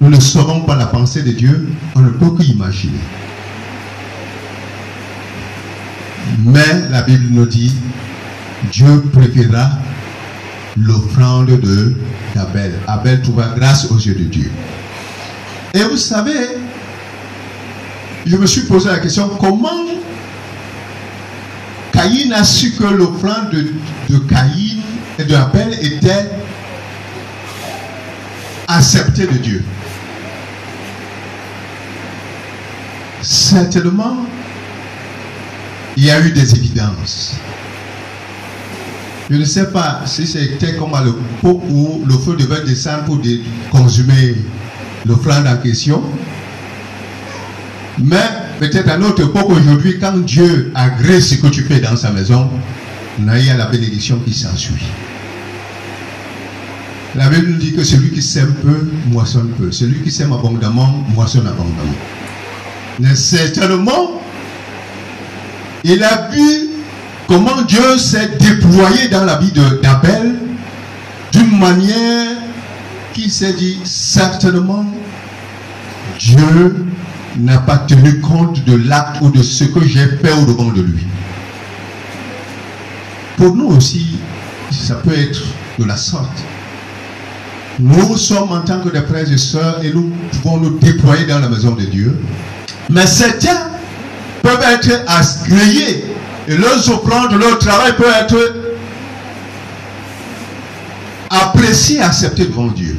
nous 0.00 0.10
ne 0.10 0.20
saurons 0.20 0.60
pas 0.62 0.76
la 0.76 0.86
pensée 0.86 1.22
de 1.22 1.32
Dieu, 1.32 1.68
on 1.94 2.00
ne 2.00 2.10
peut 2.10 2.30
qu'imaginer. 2.38 3.00
Mais 6.44 6.88
la 6.90 7.02
Bible 7.02 7.28
nous 7.30 7.46
dit, 7.46 7.74
Dieu 8.72 9.02
préférera 9.12 9.70
l'offrande 10.76 11.46
de 11.60 11.94
d'Abel. 12.34 12.74
Abel 12.86 13.22
trouva 13.22 13.54
grâce 13.56 13.90
aux 13.90 13.96
yeux 13.96 14.14
de 14.14 14.24
Dieu. 14.24 14.50
Et 15.72 15.82
vous 15.82 15.96
savez, 15.96 16.58
je 18.26 18.36
me 18.36 18.46
suis 18.46 18.62
posé 18.62 18.88
la 18.88 18.98
question, 18.98 19.30
comment 19.40 19.86
Caïn 21.92 22.32
a 22.32 22.44
su 22.44 22.72
que 22.72 22.84
l'offrande 22.84 23.50
de, 23.52 23.72
de 24.10 24.18
Caïn 24.18 24.82
et 25.18 25.24
de 25.24 25.34
Abel 25.34 25.72
était 25.80 26.30
acceptée 28.68 29.26
de 29.26 29.38
Dieu? 29.38 29.64
Certainement, 33.28 34.18
il 35.96 36.04
y 36.04 36.10
a 36.12 36.20
eu 36.20 36.30
des 36.30 36.54
évidences. 36.54 37.34
Je 39.28 39.34
ne 39.36 39.44
sais 39.44 39.72
pas 39.72 40.02
si 40.06 40.28
c'était 40.28 40.76
comme 40.76 40.94
à 40.94 41.02
l'époque 41.02 41.62
où 41.68 42.04
le 42.06 42.14
feu 42.18 42.36
devait 42.36 42.64
descendre 42.64 43.02
pour 43.02 43.16
dé- 43.16 43.40
consumer 43.72 44.36
l'offrande 45.04 45.48
en 45.48 45.56
question. 45.56 46.00
Mais 47.98 48.22
peut-être 48.60 48.88
à 48.90 48.96
notre 48.96 49.24
époque 49.24 49.50
aujourd'hui, 49.50 49.98
quand 49.98 50.18
Dieu 50.18 50.70
agrée 50.76 51.20
ce 51.20 51.34
que 51.34 51.48
tu 51.48 51.62
fais 51.62 51.80
dans 51.80 51.96
sa 51.96 52.12
maison, 52.12 52.48
il 53.18 53.44
y 53.44 53.50
a 53.50 53.56
la 53.56 53.66
bénédiction 53.66 54.20
qui 54.24 54.34
s'ensuit. 54.34 54.86
La 57.16 57.28
Bible 57.28 57.48
nous 57.48 57.56
dit 57.58 57.72
que 57.72 57.82
celui 57.82 58.10
qui 58.12 58.22
sème 58.22 58.54
peu, 58.62 58.88
moissonne 59.10 59.48
peu. 59.58 59.72
Celui 59.72 60.00
qui 60.02 60.12
sème 60.12 60.32
abondamment, 60.32 61.04
moissonne 61.12 61.48
abondamment. 61.48 61.96
Mais 62.98 63.14
certainement, 63.14 64.22
il 65.84 66.02
a 66.02 66.28
vu 66.30 66.68
comment 67.28 67.62
Dieu 67.62 67.98
s'est 67.98 68.30
déployé 68.38 69.08
dans 69.10 69.24
la 69.24 69.36
vie 69.36 69.52
d'Abel 69.82 70.36
d'une 71.32 71.58
manière 71.58 72.36
qui 73.12 73.28
s'est 73.30 73.52
dit 73.52 73.78
certainement 73.84 74.86
Dieu 76.18 76.86
n'a 77.38 77.58
pas 77.58 77.78
tenu 77.78 78.20
compte 78.20 78.64
de 78.64 78.76
l'acte 78.76 79.20
ou 79.20 79.30
de 79.30 79.42
ce 79.42 79.64
que 79.64 79.84
j'ai 79.84 80.06
fait 80.06 80.32
au 80.32 80.46
devant 80.46 80.72
de 80.72 80.82
lui. 80.82 81.04
Pour 83.36 83.54
nous 83.54 83.66
aussi, 83.66 84.18
ça 84.70 84.94
peut 84.96 85.12
être 85.12 85.42
de 85.78 85.84
la 85.84 85.96
sorte. 85.96 86.42
Nous 87.78 88.16
sommes 88.16 88.50
en 88.52 88.62
tant 88.62 88.80
que 88.80 88.88
des 88.88 89.02
frères 89.02 89.30
et 89.30 89.36
sœurs 89.36 89.84
et 89.84 89.92
nous 89.92 90.10
pouvons 90.42 90.56
nous 90.58 90.78
déployer 90.78 91.26
dans 91.26 91.38
la 91.38 91.50
maison 91.50 91.72
de 91.72 91.84
Dieu. 91.84 92.18
Mais 92.90 93.06
certains 93.06 93.70
peuvent 94.42 94.62
être 94.62 95.04
agréés 95.06 96.04
et 96.48 96.56
leurs 96.56 96.88
offrandes, 96.90 97.32
leur 97.32 97.58
travail 97.58 97.96
peut 97.96 98.04
être 98.20 98.54
apprécié, 101.28 102.00
accepté 102.00 102.46
devant 102.46 102.68
Dieu. 102.68 102.96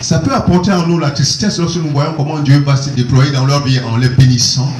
Ça 0.00 0.18
peut 0.18 0.34
apporter 0.34 0.72
en 0.72 0.86
nous 0.86 0.98
la 0.98 1.10
tristesse 1.10 1.58
lorsque 1.58 1.76
nous 1.76 1.90
voyons 1.90 2.14
comment 2.14 2.40
Dieu 2.40 2.58
va 2.58 2.76
se 2.76 2.90
déployer 2.90 3.30
dans 3.30 3.46
leur 3.46 3.64
vie 3.64 3.80
en 3.80 3.96
les 3.96 4.08
bénissant, 4.08 4.70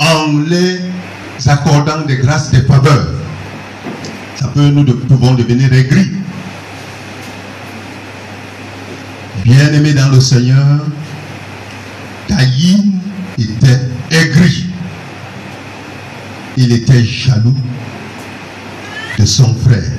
en 0.00 0.38
les 0.48 0.80
accordant 1.46 2.00
des 2.06 2.16
grâces, 2.16 2.50
des 2.50 2.62
faveurs. 2.62 3.06
Ça 4.36 4.48
peut 4.48 4.62
nous 4.62 4.84
pouvons 4.84 5.34
devenir 5.34 5.72
aigris. 5.72 6.10
Bien-aimé 9.44 9.92
dans 9.92 10.08
le 10.08 10.20
Seigneur, 10.20 10.80
Était 13.38 13.80
aigri. 14.10 14.66
Il 16.56 16.72
était 16.72 17.04
jaloux 17.04 17.54
de 19.18 19.24
son 19.24 19.54
frère. 19.54 19.90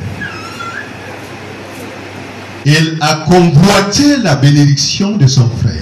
Il 2.65 2.97
a 3.01 3.25
convoité 3.27 4.17
la 4.17 4.35
bénédiction 4.35 5.17
de 5.17 5.27
son 5.27 5.49
frère. 5.49 5.73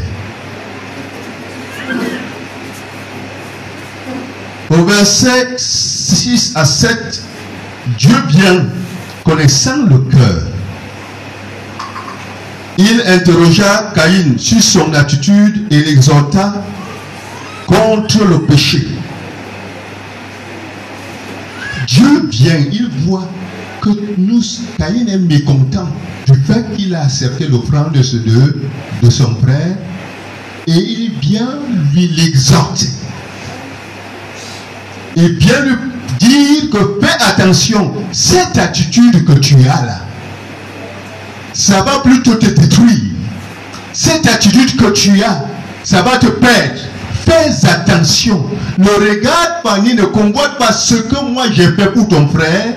Au 4.70 4.84
verset 4.86 5.56
6 5.58 6.54
à 6.56 6.66
7, 6.66 7.24
Dieu 7.98 8.16
vient, 8.30 8.66
connaissant 9.24 9.84
le 9.84 10.00
cœur, 10.00 10.44
il 12.78 13.04
interrogea 13.06 13.92
Caïn 13.94 14.38
sur 14.38 14.62
son 14.62 14.94
attitude 14.94 15.68
et 15.72 15.84
l'exhorta 15.84 16.64
contre 17.68 18.26
le 18.26 18.42
péché. 18.44 18.88
Dieu 21.88 22.28
vient, 22.30 22.60
il 22.72 22.90
voit 23.06 23.30
que 23.82 23.90
nous, 24.18 24.42
Caïn 24.78 25.08
est 25.08 25.18
mécontent 25.18 25.90
du 26.26 26.40
fait 26.42 26.66
qu'il 26.76 26.96
a 26.96 27.04
accepté 27.04 27.48
l'offrande 27.48 27.92
de, 27.92 28.62
de 29.02 29.10
son 29.10 29.36
frère 29.36 29.76
et 30.66 30.72
il 30.72 31.12
vient 31.22 31.60
lui 31.94 32.08
l'exhorter. 32.08 32.88
Et 35.16 35.30
bien 35.30 35.62
lui 35.62 35.76
dire 36.20 36.70
que 36.72 37.00
fais 37.06 37.24
attention, 37.24 37.94
cette 38.12 38.58
attitude 38.58 39.26
que 39.26 39.34
tu 39.34 39.56
as 39.56 39.86
là, 39.86 40.02
ça 41.54 41.82
va 41.84 42.00
plutôt 42.00 42.36
te 42.36 42.48
détruire. 42.48 43.00
Cette 43.94 44.28
attitude 44.28 44.76
que 44.76 44.92
tu 44.92 45.24
as, 45.24 45.46
ça 45.84 46.02
va 46.02 46.18
te 46.18 46.28
perdre. 46.28 46.80
Fais 47.26 47.68
attention. 47.68 48.44
Ne 48.78 48.90
regarde 48.90 49.62
pas 49.64 49.80
ni 49.80 49.94
ne 49.94 50.04
convoite 50.04 50.58
pas 50.58 50.74
ce 50.74 50.96
que 50.96 51.32
moi 51.32 51.46
j'ai 51.52 51.72
fait 51.72 51.94
pour 51.94 52.08
ton 52.08 52.28
frère, 52.28 52.74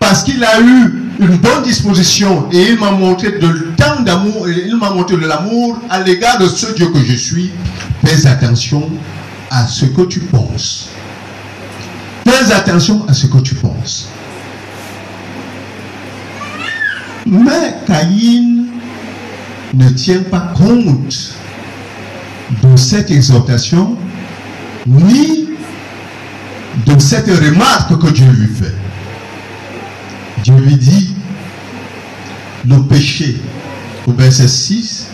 parce 0.00 0.22
qu'il 0.24 0.42
a 0.42 0.60
eu 0.60 1.04
une 1.20 1.36
bonne 1.36 1.62
disposition 1.64 2.48
et 2.52 2.70
il 2.70 2.78
m'a 2.78 2.92
montré 2.92 3.32
de 3.32 3.72
tant 3.76 4.00
d'amour, 4.00 4.48
et 4.48 4.64
il 4.66 4.76
m'a 4.76 4.90
montré 4.90 5.16
de 5.16 5.26
l'amour 5.26 5.78
à 5.90 6.00
l'égard 6.00 6.38
de 6.38 6.46
ce 6.48 6.72
Dieu 6.74 6.86
que 6.88 7.04
je 7.04 7.14
suis. 7.14 7.50
Fais 8.04 8.26
attention 8.26 8.88
à 9.50 9.66
ce 9.66 9.84
que 9.86 10.02
tu 10.02 10.20
penses. 10.20 10.88
Fais 12.26 12.52
attention 12.52 13.04
à 13.08 13.12
ce 13.12 13.26
que 13.26 13.38
tu 13.38 13.54
penses. 13.54 14.07
Mais 17.30 17.74
Caïn 17.86 18.64
ne 19.74 19.88
tient 19.90 20.22
pas 20.30 20.52
compte 20.56 21.34
de 22.62 22.76
cette 22.76 23.10
exhortation 23.10 23.96
ni 24.86 25.48
de 26.86 26.98
cette 26.98 27.28
remarque 27.28 27.98
que 27.98 28.10
Dieu 28.10 28.30
lui 28.30 28.48
fait. 28.48 28.74
Dieu 30.42 30.54
lui 30.54 30.76
dit, 30.76 31.14
le 32.66 32.78
péché, 32.84 33.36
au 34.06 34.12
verset 34.12 34.48
6, 34.48 35.08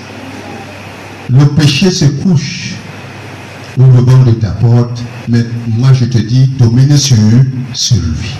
le 1.30 1.46
péché 1.46 1.90
se 1.90 2.04
couche 2.04 2.74
au 3.76 3.82
devant 3.82 4.22
de 4.22 4.32
ta 4.32 4.50
porte, 4.50 5.02
mais 5.28 5.44
moi 5.66 5.92
je 5.92 6.04
te 6.04 6.18
dis, 6.18 6.46
domine 6.58 6.96
sur, 6.96 7.16
sur 7.72 7.96
lui. 7.96 8.30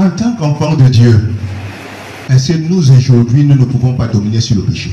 En 0.00 0.08
tant 0.08 0.32
qu'enfant 0.32 0.76
de 0.76 0.88
Dieu, 0.88 1.30
est-ce 2.30 2.52
que 2.52 2.58
nous 2.58 2.90
aujourd'hui, 2.90 3.44
nous 3.44 3.54
ne 3.54 3.66
pouvons 3.66 3.92
pas 3.92 4.06
dominer 4.06 4.40
sur 4.40 4.56
le 4.56 4.62
péché? 4.62 4.90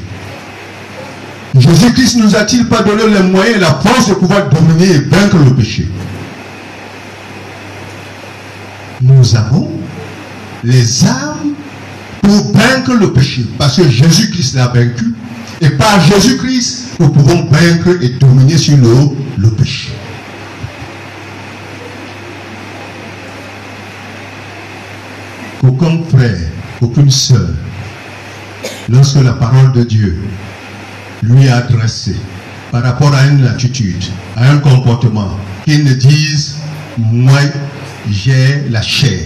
Jésus-Christ 1.58 2.18
nous 2.18 2.36
a-t-il 2.36 2.66
pas 2.66 2.82
donné 2.82 3.04
les 3.08 3.24
moyens 3.24 3.56
et 3.56 3.60
la 3.62 3.74
force 3.76 4.10
de 4.10 4.16
pouvoir 4.16 4.50
dominer 4.50 4.96
et 4.96 5.00
vaincre 5.00 5.38
le 5.38 5.56
péché? 5.56 5.88
Nous 9.02 9.34
avons 9.38 9.72
les 10.66 11.06
armes 11.06 11.54
pour 12.22 12.52
vaincre 12.52 12.94
le 13.00 13.14
péché, 13.14 13.46
parce 13.58 13.78
que 13.78 13.90
Jésus-Christ 13.90 14.56
l'a 14.56 14.68
vaincu, 14.68 15.16
et 15.62 15.70
par 15.70 16.02
Jésus-Christ, 16.02 16.98
nous 17.00 17.08
pouvons 17.08 17.48
vaincre 17.50 17.98
et 18.02 18.10
dominer 18.10 18.58
sur 18.58 18.76
le, 18.76 18.92
le 19.38 19.52
péché. 19.52 19.88
Qu'aucun 25.62 26.00
frère, 26.10 26.38
aucune 26.82 27.10
sœur, 27.10 27.50
lorsque 28.90 29.22
la 29.24 29.34
parole 29.34 29.72
de 29.72 29.84
Dieu 29.84 30.22
lui 31.24 31.46
est 31.46 31.50
adressée 31.50 32.16
par 32.72 32.84
rapport 32.84 33.14
à 33.14 33.26
une 33.26 33.46
attitude, 33.46 34.04
à 34.36 34.52
un 34.52 34.60
comportement, 34.60 35.38
qu'il 35.66 35.84
ne 35.84 35.94
dise, 35.94 36.58
moi 36.98 37.40
j'ai 38.10 38.70
la 38.70 38.82
chair, 38.82 39.26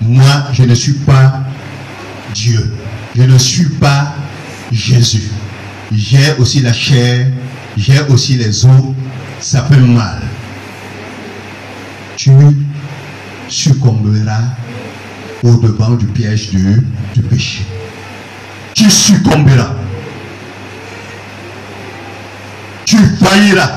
moi 0.00 0.44
je 0.52 0.62
ne 0.62 0.74
suis 0.74 0.92
pas 0.92 1.40
Dieu, 2.34 2.72
je 3.16 3.22
ne 3.22 3.38
suis 3.38 3.68
pas 3.68 4.14
Jésus. 4.70 5.30
j'ai 5.92 6.34
aussi 6.38 6.60
la 6.60 6.72
chair, 6.72 7.26
j'ai 7.76 8.00
aussi 8.08 8.36
les 8.36 8.64
os, 8.64 8.94
ça 9.40 9.62
fait 9.64 9.76
mal. 9.76 10.22
Tu 12.16 12.30
succomberas 13.48 14.40
au 15.44 15.56
devant 15.58 15.90
du 15.90 16.06
piège 16.06 16.50
du, 16.50 16.82
du 17.14 17.22
péché. 17.22 17.64
Tu 18.72 18.90
succomberas. 18.90 19.74
Tu 22.86 22.96
failliras. 22.96 23.70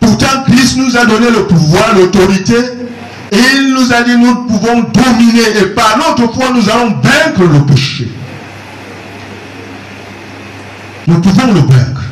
Pourtant, 0.00 0.44
Christ 0.46 0.76
nous 0.76 0.96
a 0.96 1.06
donné 1.06 1.30
le 1.30 1.46
pouvoir, 1.46 1.94
l'autorité, 1.94 2.54
et 3.32 3.38
il 3.56 3.74
nous 3.74 3.92
a 3.92 4.02
dit 4.02 4.16
nous 4.16 4.46
pouvons 4.46 4.82
dominer, 4.82 5.60
et 5.60 5.66
par 5.74 5.98
notre 5.98 6.32
foi, 6.32 6.50
nous 6.54 6.68
allons 6.68 6.96
vaincre 7.00 7.42
le 7.42 7.64
péché. 7.64 8.08
Nous 11.06 11.20
pouvons 11.20 11.46
le 11.52 11.60
vaincre. 11.60 12.04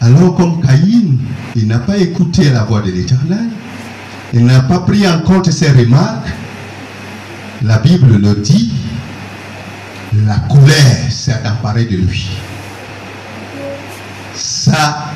Alors 0.00 0.34
comme 0.36 0.60
Caïn, 0.60 1.16
il 1.54 1.66
n'a 1.66 1.78
pas 1.78 1.96
écouté 1.96 2.50
la 2.50 2.64
voix 2.64 2.80
de 2.80 2.90
l'Éternel, 2.90 3.48
il 4.34 4.44
n'a 4.44 4.60
pas 4.60 4.80
pris 4.80 5.06
en 5.06 5.20
compte 5.20 5.50
ses 5.50 5.70
remarques, 5.70 6.28
la 7.64 7.78
Bible 7.78 8.16
le 8.20 8.34
dit, 8.34 8.72
la 10.26 10.36
colère 10.50 11.10
s'est 11.10 11.40
emparée 11.44 11.84
de 11.84 11.96
lui. 11.96 12.28
Ça, 14.34 15.12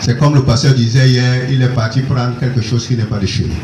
c'est 0.00 0.18
comme 0.18 0.34
le 0.34 0.42
pasteur 0.42 0.74
disait 0.74 1.08
hier, 1.08 1.50
il 1.50 1.62
est 1.62 1.68
parti 1.68 2.00
prendre 2.00 2.38
quelque 2.38 2.60
chose 2.60 2.86
qui 2.86 2.96
n'est 2.96 3.04
pas 3.04 3.18
de 3.18 3.26
chez 3.26 3.44
lui. 3.44 3.56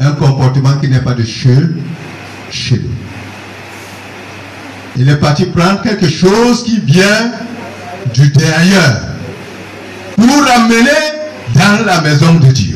Un 0.00 0.12
comportement 0.12 0.76
qui 0.80 0.88
n'est 0.88 1.00
pas 1.00 1.14
de 1.14 1.24
chez, 1.24 1.56
chez 2.50 2.76
lui. 2.76 2.90
Il 4.96 5.08
est 5.08 5.16
parti 5.16 5.46
prendre 5.46 5.82
quelque 5.82 6.08
chose 6.08 6.64
qui 6.64 6.80
vient 6.80 7.32
du 8.12 8.28
derrière 8.28 9.02
pour 10.16 10.44
ramener 10.44 10.90
dans 11.54 11.84
la 11.86 12.00
maison 12.00 12.34
de 12.34 12.48
Dieu. 12.48 12.69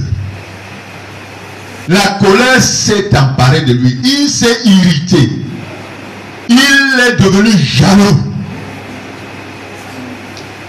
La 1.89 2.19
colère 2.21 2.63
s'est 2.63 3.11
emparée 3.17 3.63
de 3.63 3.75
lui. 3.75 3.99
Il 4.03 4.29
s'est 4.29 4.61
irrité. 4.65 5.29
Il 6.49 6.57
est 6.57 7.23
devenu 7.23 7.51
jaloux. 7.59 8.33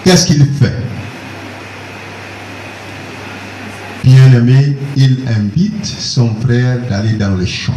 Qu'est-ce 0.03 0.27
qu'il 0.27 0.45
fait? 0.45 0.75
Bien-aimé, 4.03 4.77
il 4.95 5.19
invite 5.27 5.85
son 5.85 6.35
frère 6.35 6.79
d'aller 6.89 7.13
dans 7.13 7.35
le 7.35 7.45
champ. 7.45 7.73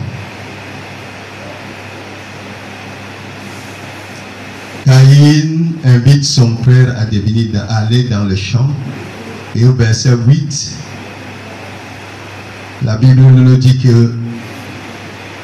Caïn 4.85 5.73
invite 5.85 6.25
son 6.25 6.57
frère 6.59 6.95
à 6.99 7.05
devenir 7.05 7.53
d'aller 7.53 8.05
dans 8.05 8.25
le 8.25 8.37
champ. 8.37 8.71
Et 9.55 9.65
au 9.65 9.73
verset 9.73 10.17
8, 10.27 10.73
la 12.85 12.97
Bible 12.97 13.21
nous 13.21 13.57
dit 13.57 13.79
que 13.79 14.13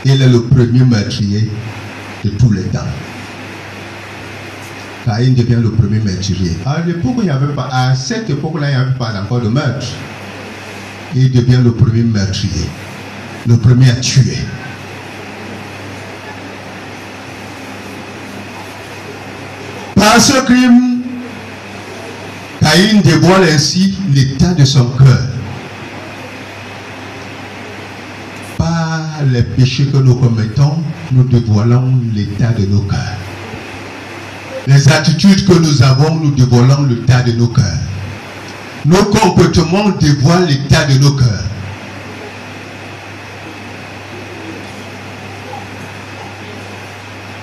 il 0.05 0.21
est 0.21 0.29
le 0.29 0.43
premier 0.43 0.85
meurtrier 0.85 1.51
de 2.25 2.31
tous 2.31 2.53
les 2.53 2.63
temps. 2.65 2.81
Caïn 5.05 5.33
devient 5.33 5.59
le 5.63 5.71
premier 5.71 5.99
meurtrier. 6.01 6.57
À 6.65 6.77
à 7.91 7.95
cette 7.95 8.31
époque-là, 8.31 8.71
il 8.71 8.77
n'y 8.77 8.83
avait 8.83 8.99
pas 8.99 9.13
encore 9.21 9.41
de 9.41 9.49
meurtre. 9.49 9.87
Il 11.15 11.31
devient 11.31 11.61
le 11.63 11.73
premier 11.73 12.03
meurtrier, 12.03 12.67
le 13.47 13.57
premier 13.57 13.91
à 13.91 13.95
tuer. 13.95 14.39
Par 19.95 20.21
ce 20.21 20.45
crime, 20.45 21.01
Caïn 22.61 23.01
dévoile 23.03 23.45
ainsi 23.45 23.99
l'état 24.13 24.55
de 24.55 24.65
son 24.65 24.87
cœur. 24.91 25.34
Les 29.23 29.43
péchés 29.43 29.87
que 29.87 29.99
nous 29.99 30.17
commettons, 30.17 30.83
nous 31.13 31.23
dévoilons 31.23 32.01
l'état 32.13 32.51
de 32.51 32.67
nos 32.67 32.81
cœurs. 32.81 32.99
Les 34.67 34.89
attitudes 34.89 35.47
que 35.47 35.53
nous 35.53 35.83
avons, 35.83 36.17
nous 36.17 36.33
dévoilons 36.33 36.83
l'état 36.83 37.23
de 37.23 37.33
nos 37.33 37.47
cœurs. 37.47 37.79
Nos 38.85 39.05
comportements 39.05 39.91
dévoilent 40.01 40.47
l'état 40.47 40.85
de 40.87 40.99
nos 40.99 41.13
cœurs. 41.13 41.45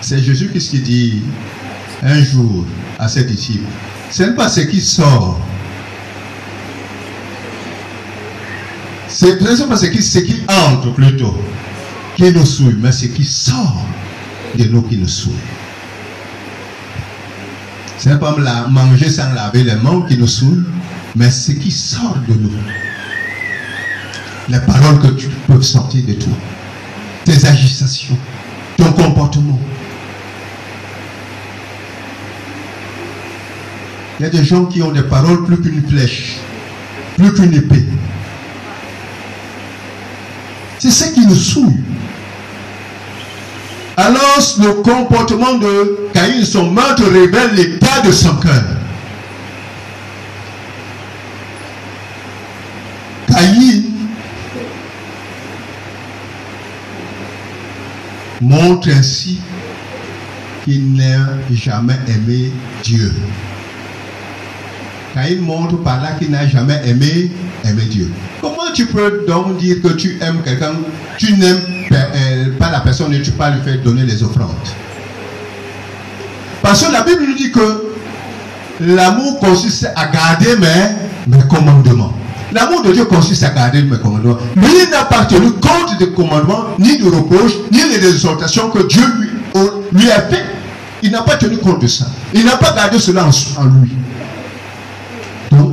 C'est 0.01 0.19
Jésus 0.19 0.51
qui 0.51 0.79
dit 0.79 1.21
un 2.03 2.21
jour 2.21 2.65
à 2.99 3.07
ses 3.07 3.23
disciples, 3.23 3.63
ce 4.11 4.23
n'est 4.23 4.35
pas 4.35 4.49
ce 4.49 4.61
qui 4.61 4.81
sort. 4.81 5.39
C'est 9.07 9.37
pas 9.67 9.77
ce 9.77 9.85
qui, 9.85 10.01
ce 10.01 10.19
qui 10.19 10.41
entre 10.47 10.93
plutôt 10.93 11.37
qui 12.15 12.31
nous 12.31 12.45
souille, 12.45 12.77
mais 12.79 12.91
ce 12.91 13.05
qui 13.05 13.23
sort 13.23 13.85
de 14.57 14.65
nous 14.65 14.81
qui 14.83 14.97
nous 14.97 15.07
souille. 15.07 15.33
Ce 17.97 18.09
n'est 18.09 18.17
pas 18.17 18.35
manger 18.69 19.09
sans 19.09 19.31
laver 19.33 19.63
les 19.63 19.75
mains 19.75 20.03
qui 20.07 20.17
nous 20.17 20.27
souille, 20.27 20.63
mais 21.15 21.29
ce 21.29 21.51
qui 21.51 21.71
sort 21.71 22.17
de 22.27 22.33
nous. 22.33 22.51
Les 24.49 24.59
paroles 24.59 24.99
que 24.99 25.07
tu 25.09 25.27
peux 25.47 25.61
sortir 25.61 26.03
de 26.05 26.13
toi, 26.13 26.33
tes 27.25 27.45
agitations, 27.45 28.17
ton 28.77 28.91
comportement. 28.91 29.59
Il 34.19 34.23
y 34.23 34.25
a 34.25 34.29
des 34.29 34.43
gens 34.43 34.65
qui 34.65 34.83
ont 34.83 34.91
des 34.91 35.03
paroles 35.03 35.45
plus 35.45 35.61
qu'une 35.61 35.87
flèche, 35.87 36.37
plus 37.17 37.33
qu'une 37.33 37.53
épée. 37.53 37.85
C'est 40.81 40.89
ce 40.89 41.13
qui 41.13 41.27
nous 41.27 41.35
souille. 41.35 41.77
Alors 43.95 44.39
le 44.59 44.81
comportement 44.81 45.59
de 45.59 46.09
Caïn, 46.11 46.43
son 46.43 46.71
meurtre, 46.71 47.03
révèle 47.03 47.53
l'état 47.53 48.01
de 48.03 48.11
son 48.11 48.35
cœur. 48.37 48.63
Caïn 53.27 53.83
montre 58.41 58.89
ainsi 58.89 59.39
qu'il 60.65 60.93
n'a 60.93 61.27
jamais 61.51 61.99
aimé 62.07 62.51
Dieu. 62.81 63.13
Caïn 65.13 65.41
montre 65.41 65.77
par 65.83 66.01
là 66.01 66.11
qu'il 66.17 66.31
n'a 66.31 66.47
jamais 66.47 66.81
aimé, 66.85 67.31
aimé 67.65 67.83
Dieu. 67.89 68.09
Comment 68.39 68.71
tu 68.73 68.85
peux 68.85 69.25
donc 69.27 69.57
dire 69.57 69.81
que 69.81 69.89
tu 69.89 70.17
aimes 70.21 70.41
quelqu'un, 70.43 70.73
tu 71.17 71.33
n'aimes 71.33 71.61
pas 72.57 72.71
la 72.71 72.79
personne 72.79 73.13
et 73.13 73.21
tu 73.21 73.31
pas 73.31 73.49
lui 73.49 73.61
faire 73.61 73.81
donner 73.83 74.03
les 74.03 74.23
offrandes? 74.23 74.49
Parce 76.61 76.85
que 76.85 76.91
la 76.91 77.03
Bible 77.03 77.23
nous 77.27 77.35
dit 77.35 77.51
que 77.51 77.83
l'amour 78.79 79.39
consiste 79.39 79.89
à 79.95 80.07
garder 80.07 80.55
mes, 80.57 81.37
commandements. 81.49 82.13
L'amour 82.53 82.83
de 82.83 82.91
Dieu 82.93 83.05
consiste 83.05 83.43
à 83.43 83.49
garder 83.49 83.81
mes 83.81 83.97
commandements. 83.97 84.37
Lui 84.55 84.89
n'a 84.91 85.05
pas 85.05 85.25
tenu 85.25 85.51
compte 85.53 85.97
des 85.99 86.11
commandements, 86.11 86.65
ni 86.79 86.97
de 86.97 87.05
reproches, 87.05 87.53
ni 87.71 87.79
des 87.79 88.07
exhortations 88.07 88.69
que 88.69 88.87
Dieu 88.87 89.03
lui, 89.19 89.29
lui 89.91 90.11
a 90.11 90.21
fait. 90.21 90.45
Il 91.03 91.11
n'a 91.11 91.23
pas 91.23 91.35
tenu 91.35 91.57
compte 91.57 91.81
de 91.81 91.87
ça. 91.87 92.05
Il 92.33 92.45
n'a 92.45 92.57
pas 92.57 92.73
gardé 92.73 92.99
cela 92.99 93.25
en 93.25 93.65
lui. 93.65 93.91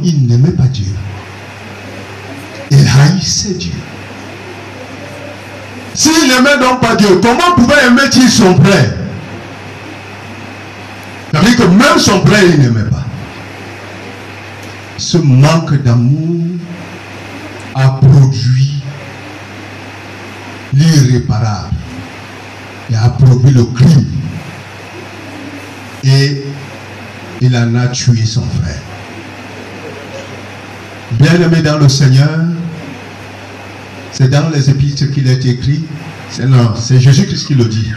Il 0.03 0.27
n'aimait 0.27 0.51
pas 0.51 0.67
Dieu. 0.67 0.93
Il 2.71 2.87
haïssait 2.87 3.55
Dieu. 3.55 3.73
S'il 5.95 6.29
n'aimait 6.29 6.59
donc 6.61 6.81
pas 6.81 6.95
Dieu, 6.95 7.21
comment 7.21 7.55
pouvait 7.57 7.87
aimer-il 7.87 8.29
son 8.29 8.55
frère? 8.63 8.95
Ça 11.33 11.41
veut 11.41 11.47
dire 11.47 11.57
que 11.57 11.65
même 11.65 11.99
son 11.99 12.25
frère, 12.25 12.43
il 12.45 12.61
n'aimait 12.61 12.89
pas. 12.89 13.05
Ce 14.97 15.19
manque 15.19 15.83
d'amour 15.83 16.59
a 17.75 17.89
produit 17.89 18.83
l'irréparable. 20.73 21.75
Il 22.91 22.97
a 22.97 23.09
produit 23.11 23.51
le 23.51 23.65
crime. 23.65 24.07
Et 26.05 26.45
il 27.41 27.57
en 27.57 27.75
a 27.75 27.89
tué 27.89 28.25
son 28.25 28.45
frère. 28.63 28.81
Bien-aimé 31.13 31.63
dans 31.63 31.79
le 31.79 31.89
Seigneur, 31.89 32.29
c'est 34.13 34.29
dans 34.29 34.51
les 34.51 34.69
épîtres 34.69 35.11
qu'il 35.13 35.29
est 35.29 35.45
écrit. 35.47 35.85
C'est 36.31 36.47
non, 36.47 36.75
c'est 36.77 37.01
Jésus-Christ 37.01 37.47
qui 37.47 37.55
le 37.55 37.65
dit. 37.65 37.91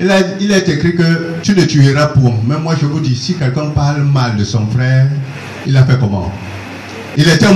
Il, 0.00 0.10
a, 0.10 0.18
est 0.18 0.68
écrit 0.68 0.96
que 0.96 1.40
tu 1.42 1.52
ne 1.52 1.64
tueras 1.64 2.08
point. 2.08 2.34
Mais 2.46 2.58
moi 2.58 2.74
je 2.78 2.86
vous 2.86 3.00
dis, 3.00 3.16
si 3.16 3.34
quelqu'un 3.34 3.70
parle 3.70 4.02
mal 4.02 4.36
de 4.36 4.44
son 4.44 4.66
frère, 4.66 5.06
il 5.66 5.76
a 5.76 5.84
fait 5.84 5.98
comment? 5.98 6.32
Il 7.16 7.28
est 7.28 7.42
un 7.44 7.54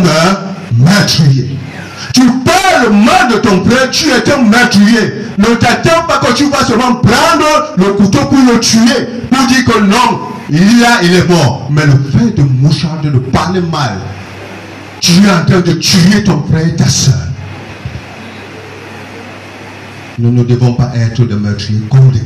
meurtrier. 0.76 1.56
Tu 2.14 2.22
parles 2.22 2.92
mal 2.92 3.32
de 3.32 3.38
ton 3.38 3.64
frère, 3.64 3.90
tu 3.90 4.08
es 4.08 4.32
un 4.32 4.42
meurtrier. 4.44 5.14
ne 5.36 5.54
t'attends 5.56 6.06
pas 6.06 6.18
que 6.18 6.32
tu 6.32 6.48
vas 6.48 6.64
seulement 6.64 6.94
prendre 6.94 7.74
le 7.76 7.92
couteau 7.94 8.24
pour 8.26 8.38
le 8.52 8.58
tuer, 8.60 9.06
pour 9.30 9.46
dire 9.46 9.64
que 9.64 9.80
non, 9.80 10.20
il 10.50 10.84
a, 10.84 11.02
il 11.02 11.14
est 11.14 11.28
mort. 11.28 11.68
Mais 11.70 11.84
le 11.86 11.92
fait 11.92 12.36
de 12.36 12.42
moucharder, 12.42 13.10
de 13.10 13.18
parler 13.18 13.60
mal, 13.60 13.98
tu 15.00 15.12
es 15.24 15.30
en 15.30 15.44
train 15.44 15.60
de 15.60 15.72
tuer 15.72 16.24
ton 16.24 16.42
frère 16.48 16.66
et 16.66 16.76
ta 16.76 16.88
soeur. 16.88 17.14
Nous 20.18 20.32
ne 20.32 20.42
devons 20.42 20.74
pas 20.74 20.90
être 20.96 21.24
des 21.24 21.34
meurtriers 21.36 21.80
condamnés 21.88 22.22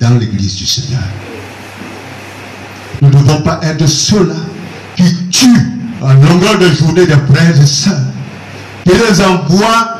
dans 0.00 0.16
l'église 0.18 0.56
du 0.56 0.66
Seigneur. 0.66 1.02
Nous 3.02 3.08
ne 3.08 3.14
devons 3.14 3.42
pas 3.42 3.60
être 3.62 3.86
ceux-là 3.86 4.34
qui 4.96 5.14
tuent 5.28 5.70
en 6.02 6.14
longueur 6.14 6.58
de 6.58 6.68
journée 6.68 7.06
des 7.06 7.16
frères 7.32 7.60
et 7.60 7.66
sœurs, 7.66 7.94
qui 8.84 8.92
les 8.92 9.20
envoient 9.20 9.98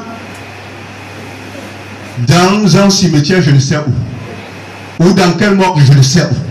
dans 2.26 2.76
un 2.76 2.90
cimetière, 2.90 3.42
je 3.42 3.50
ne 3.50 3.58
sais 3.58 3.78
où, 3.78 5.04
ou 5.04 5.12
dans 5.12 5.32
quel 5.38 5.54
morgue, 5.56 5.80
je 5.84 5.92
ne 5.92 6.02
sais 6.02 6.22
où. 6.22 6.49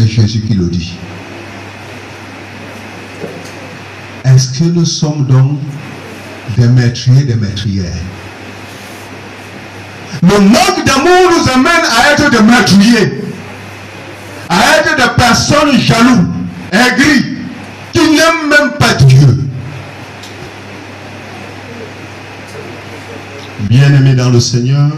Jésus 0.00 0.40
qui 0.40 0.54
le 0.54 0.66
dit. 0.66 0.94
Est-ce 4.24 4.58
que 4.58 4.64
nous 4.64 4.84
sommes 4.84 5.24
donc 5.26 5.58
des 6.58 6.68
maîtriers, 6.68 7.24
des 7.24 7.36
maîtrières 7.36 7.84
Le 10.22 10.38
manque 10.40 10.84
d'amour 10.84 11.30
nous 11.30 11.50
amène 11.50 11.84
à 11.96 12.12
être 12.12 12.30
des 12.30 12.42
meurtriers, 12.42 13.22
à 14.48 14.78
être 14.78 14.96
des 14.96 15.14
personnes 15.16 15.78
jaloux, 15.78 16.26
aigries, 16.72 17.36
qui 17.92 18.00
n'aiment 18.00 18.50
même 18.50 18.72
pas 18.78 18.94
Dieu. 18.94 19.48
Bien-aimés 23.70 24.14
dans 24.14 24.30
le 24.30 24.40
Seigneur, 24.40 24.90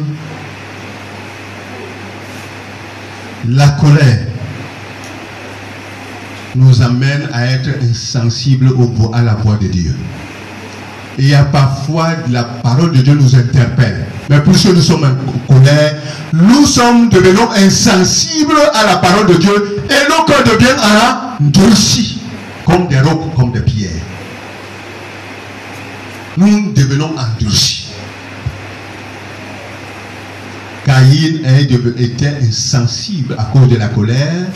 la 3.49 3.69
colère 3.69 4.28
nous 6.57 6.83
amène 6.83 7.29
à 7.33 7.47
être 7.47 7.69
insensibles 7.83 8.71
à 9.13 9.23
la 9.23 9.35
voix 9.35 9.57
de 9.57 9.67
Dieu. 9.69 9.95
Et 11.19 11.23
il 11.23 11.29
y 11.29 11.35
a 11.35 11.45
parfois 11.45 12.11
la 12.31 12.45
parole 12.45 12.93
de 12.93 13.03
Dieu 13.03 13.15
nous 13.15 13.35
interpelle. 13.35 14.07
Mais 14.31 14.41
puisque 14.41 14.67
nous 14.67 14.81
sommes 14.81 15.05
en 15.05 15.53
colère, 15.53 15.97
nous 16.33 16.65
sommes 16.67 17.09
devenons 17.09 17.51
insensibles 17.53 18.55
à 18.75 18.87
la 18.87 18.97
parole 18.97 19.27
de 19.27 19.35
Dieu 19.35 19.83
et 19.89 20.09
nos 20.09 20.25
cœurs 20.25 20.45
deviennent 20.45 20.77
endurcis, 21.41 22.21
comme 22.65 22.87
des 22.89 23.01
rocs, 23.01 23.35
comme 23.35 23.53
des 23.53 23.63
pierres. 23.63 23.91
Nous 26.37 26.73
devenons 26.73 27.11
endurcis. 27.19 27.87
Caïn 30.85 31.41
était 31.99 32.39
insensible 32.43 33.35
à 33.37 33.45
cause 33.45 33.69
de 33.69 33.77
la 33.77 33.89
colère 33.89 34.47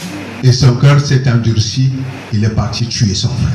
et 0.43 0.53
son 0.53 0.75
cœur 0.75 1.01
s'est 1.01 1.23
endurci. 1.31 1.93
Il 2.33 2.45
est 2.45 2.51
parti 2.51 2.87
tuer 2.87 3.15
son 3.15 3.29
frère. 3.29 3.53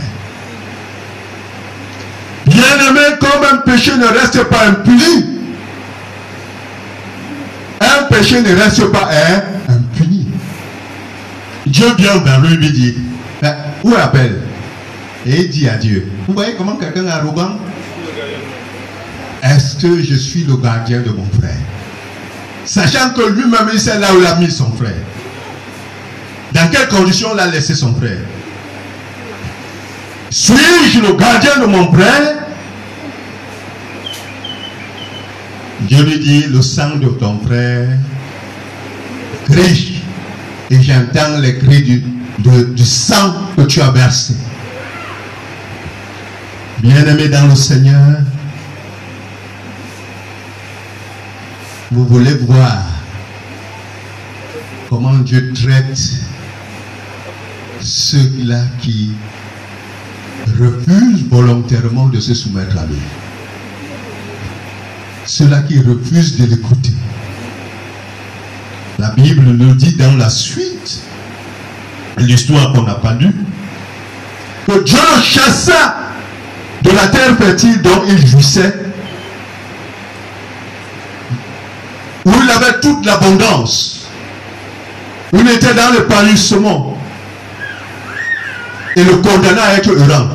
Bien-aimé, 2.45 3.17
comme 3.19 3.43
un 3.51 3.57
péché 3.57 3.91
ne 3.97 4.05
reste 4.05 4.43
pas 4.45 4.67
impuni, 4.67 5.25
un 7.81 8.03
péché 8.03 8.41
ne 8.41 8.55
reste 8.55 8.85
pas 8.85 9.09
impuni. 9.67 10.27
Dieu 11.65 11.87
vient 11.97 12.17
vers 12.19 12.39
lui 12.41 12.55
lui 12.55 12.71
dit, 12.71 12.95
ben, 13.41 13.55
où 13.83 13.93
appelle? 13.95 14.41
Et 15.25 15.41
il 15.41 15.49
dit 15.49 15.67
à 15.67 15.75
Dieu, 15.75 16.09
vous 16.25 16.33
voyez 16.33 16.55
comment 16.57 16.77
quelqu'un 16.77 17.05
est 17.05 17.09
arrogant? 17.09 17.57
Est-ce 19.43 19.75
que 19.75 20.01
je 20.01 20.15
suis 20.15 20.43
le 20.43 20.55
gardien 20.55 21.01
de 21.01 21.09
mon 21.09 21.27
frère? 21.39 21.57
Sachant 22.63 23.09
que 23.11 23.29
lui-même, 23.29 23.69
il 23.73 23.79
sait 23.79 23.99
là 23.99 24.13
où 24.13 24.19
il 24.19 24.25
a 24.25 24.35
mis 24.35 24.49
son 24.49 24.71
frère. 24.71 24.93
Dans 26.57 26.69
quelles 26.69 26.87
conditions 26.87 27.29
il 27.35 27.39
a 27.39 27.45
laissé 27.45 27.75
son 27.75 27.93
frère? 27.93 28.17
Suis-je 30.31 31.01
le 31.01 31.13
gardien 31.13 31.59
de 31.59 31.67
mon 31.67 31.93
frère? 31.93 32.33
Dieu 35.81 36.03
lui 36.03 36.19
dit, 36.19 36.45
le 36.47 36.63
sang 36.63 36.95
de 36.95 37.09
ton 37.09 37.39
frère 37.45 37.89
crie 39.45 40.01
et 40.71 40.81
j'entends 40.81 41.37
les 41.39 41.59
cris 41.59 41.83
du, 41.83 42.03
du 42.39 42.85
sang 42.85 43.35
que 43.55 43.61
tu 43.61 43.79
as 43.79 43.91
versé. 43.91 44.33
Bien-aimé 46.79 47.29
dans 47.29 47.45
le 47.45 47.55
Seigneur, 47.55 48.21
vous 51.91 52.05
voulez 52.07 52.33
voir 52.33 52.81
comment 54.89 55.19
Dieu 55.19 55.53
traite 55.53 56.26
ceux-là 57.87 58.63
qui 58.81 59.11
refusent 60.59 61.23
volontairement 61.29 62.07
de 62.07 62.19
se 62.19 62.33
soumettre 62.33 62.77
à 62.77 62.85
lui. 62.85 62.99
Ceux-là 65.25 65.61
qui 65.61 65.79
refusent 65.79 66.37
de 66.37 66.45
l'écouter. 66.45 66.93
La 68.99 69.11
Bible 69.11 69.43
nous 69.43 69.73
dit 69.73 69.93
dans 69.93 70.15
la 70.17 70.29
suite, 70.29 71.01
l'histoire 72.17 72.73
qu'on 72.73 72.83
n'a 72.83 72.95
pas 72.95 73.13
lue, 73.13 73.35
que 74.67 74.83
Dieu 74.83 74.97
chassa 75.21 75.95
de 76.81 76.91
la 76.91 77.07
terre 77.07 77.37
fertile 77.37 77.81
dont 77.81 78.03
il 78.07 78.27
jouissait, 78.27 78.73
où 82.25 82.31
il 82.43 82.51
avait 82.51 82.79
toute 82.81 83.05
l'abondance, 83.05 84.07
où 85.31 85.37
il 85.39 85.49
était 85.49 85.73
dans 85.73 85.93
le 85.93 86.05
palissement, 86.05 86.96
et 88.97 89.03
le 89.03 89.17
condamna 89.17 89.63
à 89.63 89.73
être 89.75 89.91
heurant. 89.91 90.29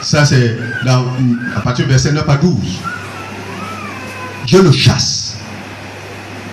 Ça, 0.00 0.24
c'est 0.24 0.56
à 0.86 1.60
partir 1.60 1.84
du 1.84 1.90
verset 1.90 2.12
9 2.12 2.26
à 2.28 2.36
12. 2.36 2.54
Dieu 4.46 4.62
le 4.62 4.72
chasse 4.72 5.36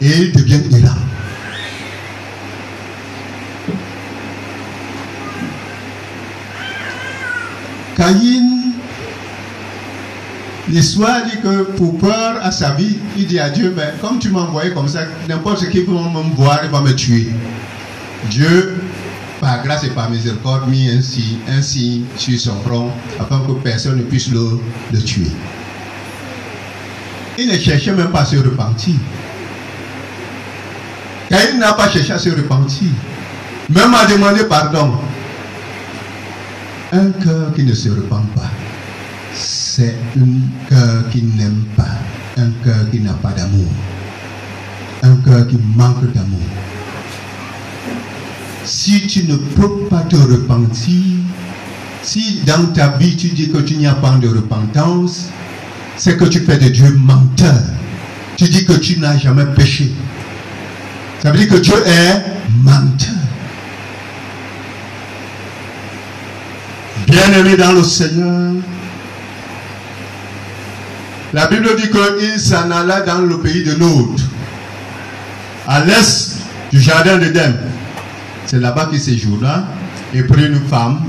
et 0.02 0.08
il 0.08 0.32
devient 0.32 0.62
errant. 0.76 0.96
Caïn, 7.96 8.74
l'histoire 10.70 11.26
dit 11.26 11.38
que 11.42 11.64
pour 11.78 11.98
peur 11.98 12.38
à 12.44 12.52
sa 12.52 12.72
vie, 12.72 12.98
il 13.16 13.26
dit 13.26 13.40
à 13.40 13.50
Dieu, 13.50 13.74
mais 13.76 13.94
comme 14.02 14.20
tu 14.20 14.30
m'as 14.30 14.42
envoyé 14.42 14.72
comme 14.72 14.88
ça, 14.88 15.02
n'importe 15.28 15.70
qui 15.70 15.82
peut 15.82 15.92
me 15.92 16.36
voir, 16.36 16.60
il 16.64 16.70
va 16.70 16.82
me 16.82 16.94
tuer. 16.94 17.30
Dieu, 18.30 18.76
par 19.48 19.64
grâce 19.64 19.86
et 19.86 19.92
par 19.92 20.10
miséricorde, 20.10 20.68
mis 20.68 20.90
ainsi, 20.90 21.38
ainsi 21.48 22.04
sur 22.18 22.38
son 22.38 22.60
front, 22.66 22.92
afin 23.18 23.40
que 23.48 23.54
personne 23.64 23.96
ne 23.96 24.04
puisse 24.04 24.30
le, 24.30 24.60
le 24.92 25.02
tuer. 25.02 25.32
Il 27.38 27.48
ne 27.48 27.58
cherchait 27.58 27.94
même 27.94 28.12
pas 28.12 28.22
à 28.22 28.26
se 28.26 28.36
repentir. 28.36 28.96
Caïn 31.30 31.60
n'a 31.60 31.72
pas 31.74 31.90
cherché 31.90 32.12
à 32.12 32.20
se 32.20 32.30
repentir, 32.30 32.90
même 33.70 33.94
à 33.94 34.06
demander 34.06 34.44
pardon. 34.44 34.96
Un 36.92 37.12
cœur 37.12 37.54
qui 37.56 37.64
ne 37.64 37.74
se 37.74 37.88
repent 37.88 38.28
pas, 38.36 38.52
c'est 39.34 39.96
un 40.18 40.68
cœur 40.68 41.10
qui 41.10 41.22
n'aime 41.24 41.64
pas, 41.78 41.96
un 42.36 42.52
cœur 42.66 42.90
qui 42.92 43.00
n'a 43.00 43.14
pas 43.14 43.32
d'amour, 43.32 43.72
un 45.04 45.16
cœur 45.24 45.48
qui 45.48 45.58
manque 45.74 46.12
d'amour. 46.14 46.67
Si 48.68 49.08
tu 49.08 49.24
ne 49.24 49.38
peux 49.38 49.88
pas 49.90 50.02
te 50.02 50.18
repentir, 50.18 51.02
si 52.04 52.42
dans 52.46 52.66
ta 52.74 52.90
vie 52.90 53.16
tu 53.16 53.30
dis 53.30 53.50
que 53.50 53.60
tu 53.60 53.78
n'y 53.78 53.88
as 53.88 53.94
pas 53.94 54.18
de 54.18 54.28
repentance, 54.28 55.30
c'est 55.96 56.18
que 56.18 56.26
tu 56.26 56.42
fais 56.42 56.58
de 56.58 56.68
Dieu 56.68 56.94
menteur. 57.00 57.62
Tu 58.36 58.44
dis 58.50 58.66
que 58.66 58.74
tu 58.74 59.00
n'as 59.00 59.18
jamais 59.18 59.46
péché. 59.46 59.90
Ça 61.24 61.32
veut 61.32 61.38
dire 61.38 61.48
que 61.48 61.56
Dieu 61.56 61.76
est 61.86 62.24
menteur. 62.62 63.16
Bien-aimé 67.08 67.56
dans 67.56 67.72
le 67.72 67.84
Seigneur, 67.84 68.52
la 71.34 71.48
Bible 71.48 71.70
dit 71.78 71.90
qu'il 71.90 72.38
s'en 72.38 72.70
alla 72.70 73.00
dans 73.00 73.20
le 73.20 73.40
pays 73.40 73.64
de 73.64 73.76
Nod, 73.76 74.20
à 75.66 75.86
l'est 75.86 76.36
du 76.70 76.82
jardin 76.82 77.18
d'Éden. 77.18 77.56
C'est 78.48 78.62
là-bas 78.62 78.86
qu'il 78.86 79.00
séjourna 79.00 79.68
et 80.14 80.24
prit 80.24 80.48
une 80.48 80.62
femme. 80.62 81.02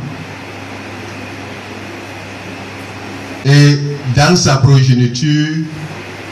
Et 3.46 3.79
dans 4.16 4.35
sa 4.35 4.57
progéniture, 4.57 5.57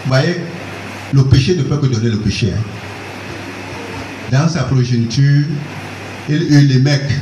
vous 0.05 0.09
voyez, 0.09 0.40
le 1.14 1.25
péché 1.25 1.55
ne 1.57 1.62
peut 1.62 1.77
que 1.79 1.87
donner 1.87 2.11
le 2.11 2.19
péché. 2.19 2.53
Hein. 2.53 2.61
Dans 4.33 4.49
sa 4.49 4.64
progéniture, 4.64 5.45
il 6.29 6.42
eut 6.42 6.66
les 6.66 6.81
mecs. 6.81 7.12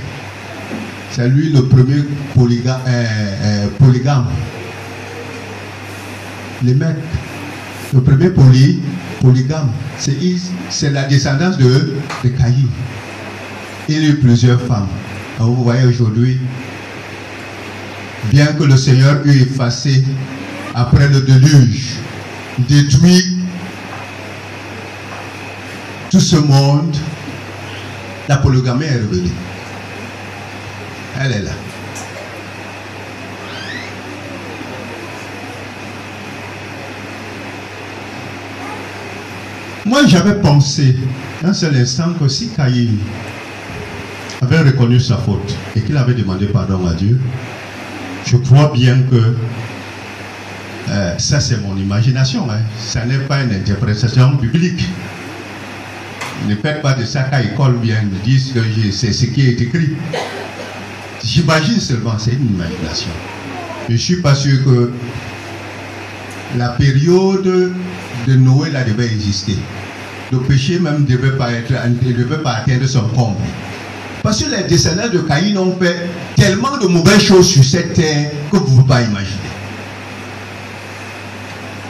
C'est 1.10 1.28
lui 1.28 1.52
le 1.52 1.68
premier 1.68 2.02
polygame. 2.34 2.80
Euh, 2.88 3.04
euh, 3.42 3.66
polygame. 3.78 4.26
les 6.62 6.74
mecs. 6.74 6.96
Le 7.92 8.00
premier 8.00 8.30
poly, 8.30 8.80
polygame, 9.20 9.70
c'est 9.98 10.90
la 10.90 11.04
descendance 11.04 11.58
de, 11.58 11.92
de 12.24 12.28
Caïn. 12.30 12.66
Il 13.88 13.96
a 13.96 14.08
eu 14.08 14.16
plusieurs 14.16 14.60
femmes. 14.62 14.88
Alors 15.36 15.52
vous 15.52 15.64
voyez 15.64 15.84
aujourd'hui, 15.86 16.38
bien 18.30 18.46
que 18.46 18.64
le 18.64 18.76
Seigneur 18.76 19.20
eût 19.26 19.42
effacé 19.42 20.04
après 20.74 21.08
le 21.08 21.20
déluge, 21.20 21.96
détruit 22.68 23.36
tout 26.10 26.20
ce 26.20 26.36
monde, 26.36 26.96
la 28.28 28.38
polygamie 28.38 28.84
est 28.84 28.96
revenue. 28.96 29.30
Elle 31.20 31.32
est 31.32 31.42
là. 31.42 31.50
Moi, 39.86 40.06
j'avais 40.06 40.40
pensé 40.40 40.96
un 41.44 41.52
seul 41.52 41.76
instant 41.76 42.14
que 42.18 42.26
si 42.28 42.48
Caïn 42.48 42.96
avait 44.44 44.70
reconnu 44.70 45.00
sa 45.00 45.16
faute 45.16 45.56
et 45.74 45.80
qu'il 45.80 45.96
avait 45.96 46.14
demandé 46.14 46.46
pardon 46.46 46.86
à 46.86 46.92
Dieu, 46.92 47.18
je 48.26 48.36
crois 48.36 48.70
bien 48.72 49.02
que 49.10 49.34
euh, 50.90 51.18
ça 51.18 51.40
c'est 51.40 51.60
mon 51.62 51.76
imagination, 51.76 52.46
hein. 52.50 52.60
ça 52.78 53.04
n'est 53.06 53.18
pas 53.18 53.42
une 53.42 53.52
interprétation 53.52 54.34
biblique. 54.34 54.84
Ne 56.46 56.56
faites 56.56 56.82
pas 56.82 56.92
de 56.92 57.04
ça 57.04 57.22
qu'à 57.22 57.42
école 57.42 57.78
bien, 57.78 58.02
disent 58.22 58.52
que 58.52 58.60
c'est 58.92 59.12
ce 59.12 59.26
qui 59.26 59.48
est 59.48 59.60
écrit. 59.60 59.96
J'imagine 61.24 61.80
seulement, 61.80 62.18
c'est 62.18 62.32
une 62.32 62.54
imagination. 62.54 63.10
Je 63.88 63.94
ne 63.94 63.98
suis 63.98 64.20
pas 64.20 64.34
sûr 64.34 64.62
que 64.62 64.90
la 66.58 66.70
période 66.70 67.72
de 68.26 68.34
Noé 68.34 68.70
devait 68.86 69.06
exister. 69.06 69.56
Le 70.32 70.38
péché 70.40 70.78
même 70.78 71.02
ne 71.02 71.06
devait 71.06 71.36
pas, 71.38 71.52
être, 71.52 71.72
devait 72.02 72.42
pas 72.42 72.56
atteindre 72.56 72.86
son 72.86 73.08
comble. 73.08 73.38
Parce 74.24 74.42
que 74.42 74.48
les 74.48 74.62
descendants 74.62 75.10
de 75.12 75.18
Caïn 75.18 75.54
ont 75.58 75.76
fait 75.78 76.08
tellement 76.34 76.78
de 76.78 76.86
mauvaises 76.86 77.20
choses 77.20 77.46
sur 77.46 77.62
cette 77.62 77.92
terre 77.92 78.30
que 78.50 78.56
vous 78.56 78.62
ne 78.62 78.68
pouvez 78.70 78.88
pas 78.88 79.02
imaginer. 79.02 79.36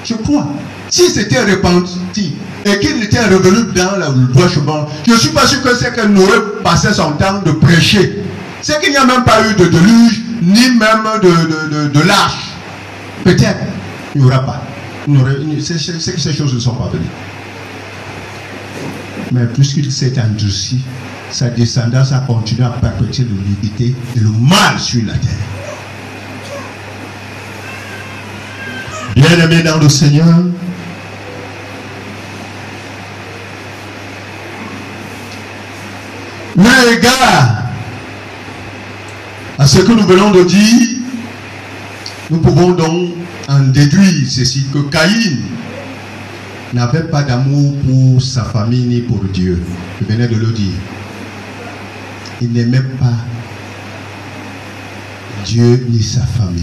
Je 0.04 0.14
crois. 0.14 0.48
Si 0.90 1.08
c'était 1.10 1.44
repenti 1.44 2.34
et 2.64 2.78
qu'il 2.80 3.00
était 3.04 3.24
revenu 3.24 3.72
dans 3.72 3.96
le 3.96 4.32
droit 4.32 4.48
chemin, 4.48 4.84
je 5.06 5.12
ne 5.12 5.16
suis 5.16 5.28
pas 5.28 5.46
sûr 5.46 5.62
que 5.62 5.76
c'est 5.76 5.94
que 5.94 6.04
Noé 6.08 6.26
passait 6.64 6.92
son 6.92 7.12
temps 7.12 7.40
de 7.46 7.52
prêcher. 7.52 8.24
C'est 8.62 8.80
qu'il 8.80 8.90
n'y 8.90 8.96
a 8.96 9.04
même 9.04 9.22
pas 9.22 9.40
eu 9.48 9.54
de 9.54 9.66
déluge, 9.66 10.22
ni 10.42 10.70
même 10.70 11.04
de, 11.22 11.88
de, 11.88 12.00
l'arche. 12.00 12.48
Peut-être, 13.22 13.60
il 14.16 14.22
n'y 14.22 14.26
aura 14.26 14.40
pas. 14.40 14.62
C'est 15.60 15.74
que 15.74 16.20
ces 16.20 16.32
choses 16.32 16.52
ne 16.52 16.58
sont 16.58 16.74
pas 16.74 16.90
venues. 16.92 17.04
Mais 19.30 19.46
puisqu'il 19.46 19.92
s'est 19.92 20.14
endurci, 20.20 20.80
sa 21.34 21.50
descendance 21.50 22.12
a 22.12 22.20
continué 22.20 22.64
à 22.64 22.70
perpétuer 22.70 23.24
l'humilité 23.24 23.92
et 24.14 24.20
le 24.20 24.30
mal 24.30 24.78
sur 24.78 25.04
la 25.04 25.14
terre. 25.14 25.32
Bien-aimé 29.16 29.64
dans 29.64 29.78
le 29.78 29.88
Seigneur, 29.88 30.44
mais 36.56 36.92
égard 36.92 37.64
à 39.58 39.66
ce 39.66 39.80
que 39.80 39.90
nous 39.90 40.06
venons 40.06 40.30
de 40.30 40.44
dire, 40.44 40.98
nous 42.30 42.38
pouvons 42.38 42.70
donc 42.70 43.10
en 43.48 43.58
déduire 43.58 44.28
ceci 44.28 44.66
que 44.72 44.78
Caïn 44.82 45.38
n'avait 46.72 47.08
pas 47.08 47.22
d'amour 47.22 47.74
pour 47.78 48.22
sa 48.22 48.44
famille 48.44 48.84
ni 48.84 49.00
pour 49.00 49.24
Dieu. 49.24 49.60
Je 50.00 50.06
venais 50.06 50.28
de 50.28 50.36
le 50.36 50.52
dire. 50.52 50.74
N'aimait 52.52 52.80
pas 52.98 53.16
Dieu 55.44 55.86
ni 55.90 56.02
sa 56.02 56.22
famille. 56.22 56.62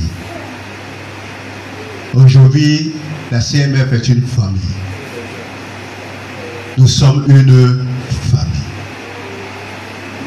Aujourd'hui, 2.14 2.94
la 3.32 3.40
CMF 3.40 3.94
est 3.94 4.08
une 4.10 4.22
famille. 4.22 4.60
Nous 6.78 6.88
sommes 6.88 7.26
une 7.28 7.86
famille. 8.10 8.52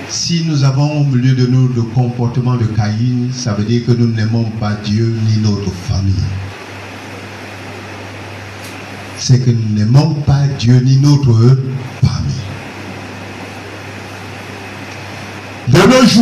Si 0.08 0.44
nous 0.46 0.64
avons 0.64 1.00
au 1.00 1.04
milieu 1.04 1.34
de 1.34 1.46
nous 1.46 1.68
le 1.68 1.82
comportement 1.82 2.56
de 2.56 2.64
Caïn, 2.64 3.30
ça 3.32 3.54
veut 3.54 3.64
dire 3.64 3.86
que 3.86 3.92
nous 3.92 4.08
n'aimons 4.08 4.44
pas 4.60 4.74
Dieu 4.84 5.14
ni 5.26 5.42
notre 5.42 5.70
famille 5.88 6.14
c'est 9.24 9.38
que 9.38 9.50
nous 9.50 9.74
n'aimons 9.74 10.12
pas 10.26 10.46
Dieu 10.58 10.80
ni 10.84 10.98
notre 10.98 11.56
famille. 12.02 12.42
De 16.14 16.20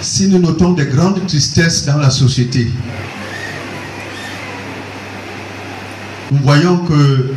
si 0.00 0.28
nous 0.28 0.38
notons 0.38 0.72
des 0.72 0.86
grandes 0.86 1.26
tristesses 1.26 1.84
dans 1.84 1.96
la 1.96 2.10
société, 2.10 2.70
nous 6.30 6.38
voyons 6.42 6.78
que 6.78 7.34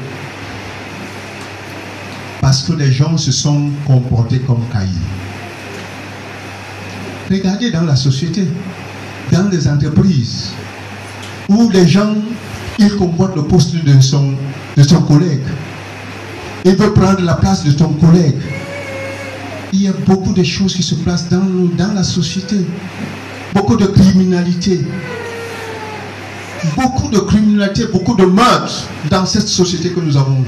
parce 2.42 2.62
que 2.62 2.74
les 2.74 2.92
gens 2.92 3.18
se 3.18 3.32
sont 3.32 3.72
comportés 3.88 4.40
comme 4.40 4.64
Caïn. 4.72 4.90
Regardez 7.30 7.72
dans 7.72 7.84
la 7.84 7.96
société, 7.96 8.48
dans 9.32 9.50
les 9.50 9.68
entreprises, 9.68 10.52
où 11.50 11.72
les 11.72 11.88
gens, 11.88 12.14
ils 12.78 12.96
combattent 12.98 13.36
le 13.36 13.46
poste 13.46 13.74
de 13.74 14.00
son, 14.00 14.36
de 14.78 14.84
son 14.84 15.02
collègue. 15.02 15.42
Il 16.66 16.76
veut 16.76 16.94
prendre 16.94 17.22
la 17.22 17.34
place 17.34 17.64
de 17.64 17.72
ton 17.72 17.94
collègue. 17.94 18.36
Il 19.74 19.84
y 19.84 19.88
a 19.88 19.94
beaucoup 19.94 20.34
de 20.34 20.44
choses 20.44 20.76
qui 20.76 20.84
se 20.84 20.96
passent 20.96 21.30
dans, 21.30 21.42
dans 21.78 21.94
la 21.94 22.04
société. 22.04 22.58
Beaucoup 23.54 23.78
de 23.78 23.86
criminalité. 23.86 24.86
Beaucoup 26.76 27.10
de 27.10 27.20
criminalité, 27.20 27.86
beaucoup 27.86 28.16
de 28.16 28.26
meurtres 28.26 28.84
dans 29.10 29.26
cette 29.26 29.48
société 29.48 29.90
que 29.92 30.00
nous 30.00 30.16
avons. 30.18 30.44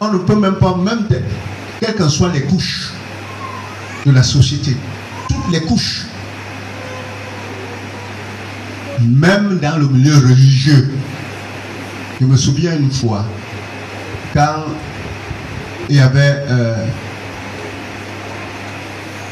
On 0.00 0.12
ne 0.12 0.18
peut 0.18 0.34
même 0.34 0.54
pas, 0.54 0.74
même 0.76 1.06
quelles 1.78 1.94
que 1.94 2.08
soient 2.08 2.32
les 2.32 2.42
couches 2.42 2.92
de 4.06 4.12
la 4.12 4.22
société, 4.22 4.74
toutes 5.28 5.52
les 5.52 5.60
couches, 5.60 6.06
même 9.00 9.58
dans 9.60 9.76
le 9.76 9.86
milieu 9.88 10.16
religieux. 10.16 10.90
Je 12.20 12.26
me 12.26 12.36
souviens 12.36 12.76
une 12.76 12.90
fois, 12.90 13.24
quand 14.34 14.64
il 15.90 15.96
y 15.96 16.00
avait 16.00 16.44
euh, 16.48 16.86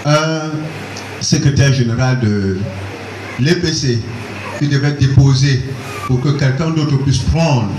un 0.04 0.50
secrétaire 1.20 1.72
général 1.72 2.18
de 2.18 2.58
l'EPC 3.38 4.00
qui 4.58 4.66
devait 4.66 4.92
déposer 4.92 5.62
pour 6.08 6.20
que 6.20 6.30
quelqu'un 6.30 6.70
d'autre 6.70 6.96
puisse 6.98 7.18
prendre. 7.18 7.70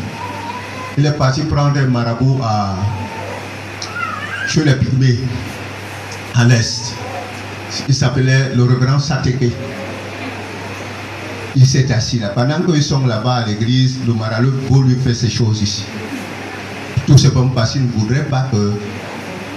Il 0.98 1.06
est 1.06 1.12
parti 1.12 1.42
prendre 1.42 1.78
un 1.78 1.88
marabout 1.88 2.40
à, 2.42 2.78
chez 4.48 4.64
les 4.64 4.76
Pygmées, 4.76 5.20
à 6.36 6.46
l'Est. 6.46 6.94
Il 7.90 7.94
s'appelait 7.94 8.56
le 8.56 8.64
révérend 8.64 9.00
Sateke 9.00 9.52
il 11.56 11.66
s'est 11.66 11.92
assis 11.92 12.20
là. 12.20 12.30
Pendant 12.30 12.62
qu'ils 12.62 12.84
sont 12.84 13.06
là-bas 13.06 13.36
à 13.36 13.46
l'église, 13.46 13.98
le 14.08 14.14
maralou 14.14 14.52
pour 14.68 14.84
lui 14.84 14.96
faire 14.96 15.16
ces 15.16 15.30
choses 15.30 15.62
ici. 15.62 15.84
Tout 17.10 17.18
simplement 17.18 17.50
parce 17.50 17.72
qu'il 17.72 17.88
ne 17.88 17.92
voudrait 17.92 18.26
pas 18.26 18.48
que 18.52 18.72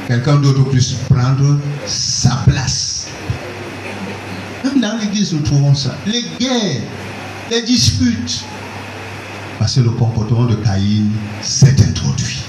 quelqu'un 0.09 0.37
d'autre 0.37 0.65
puisse 0.71 0.93
prendre 1.11 1.59
sa 1.85 2.43
place. 2.49 3.09
Même 4.65 4.81
dans 4.81 4.97
l'église, 4.99 5.35
nous 5.35 5.41
trouvons 5.41 5.75
ça. 5.75 5.95
Les 6.07 6.25
guerres, 6.41 6.81
les 7.51 7.61
disputes. 7.61 8.45
Parce 9.59 9.75
que 9.75 9.81
le 9.81 9.91
comportement 9.91 10.47
de 10.47 10.55
Caïn 10.55 11.11
s'est 11.43 11.77
introduit. 11.87 12.43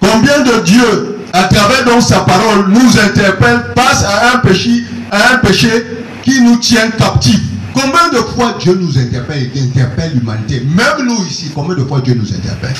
Combien 0.00 0.42
de 0.42 0.62
Dieu, 0.62 1.18
à 1.32 1.44
travers 1.48 1.84
donc 1.84 2.00
sa 2.00 2.20
parole, 2.20 2.68
nous 2.68 2.96
interpelle 2.96 3.64
face 3.76 4.04
à 4.04 4.36
un 4.36 4.38
péché, 4.38 4.84
à 5.10 5.34
un 5.34 5.38
péché 5.38 5.84
qui 6.22 6.40
nous 6.42 6.58
tient 6.58 6.90
captifs? 6.90 7.40
Combien 7.76 8.08
de 8.08 8.24
fois 8.24 8.56
Dieu 8.58 8.74
nous 8.74 8.98
interpelle 8.98 9.50
et 9.54 9.60
interpelle 9.60 10.14
l'humanité? 10.14 10.60
Même 10.60 11.06
nous 11.06 11.26
ici, 11.26 11.50
combien 11.54 11.76
de 11.76 11.84
fois 11.84 12.00
Dieu 12.00 12.14
nous 12.14 12.34
interpelle? 12.34 12.74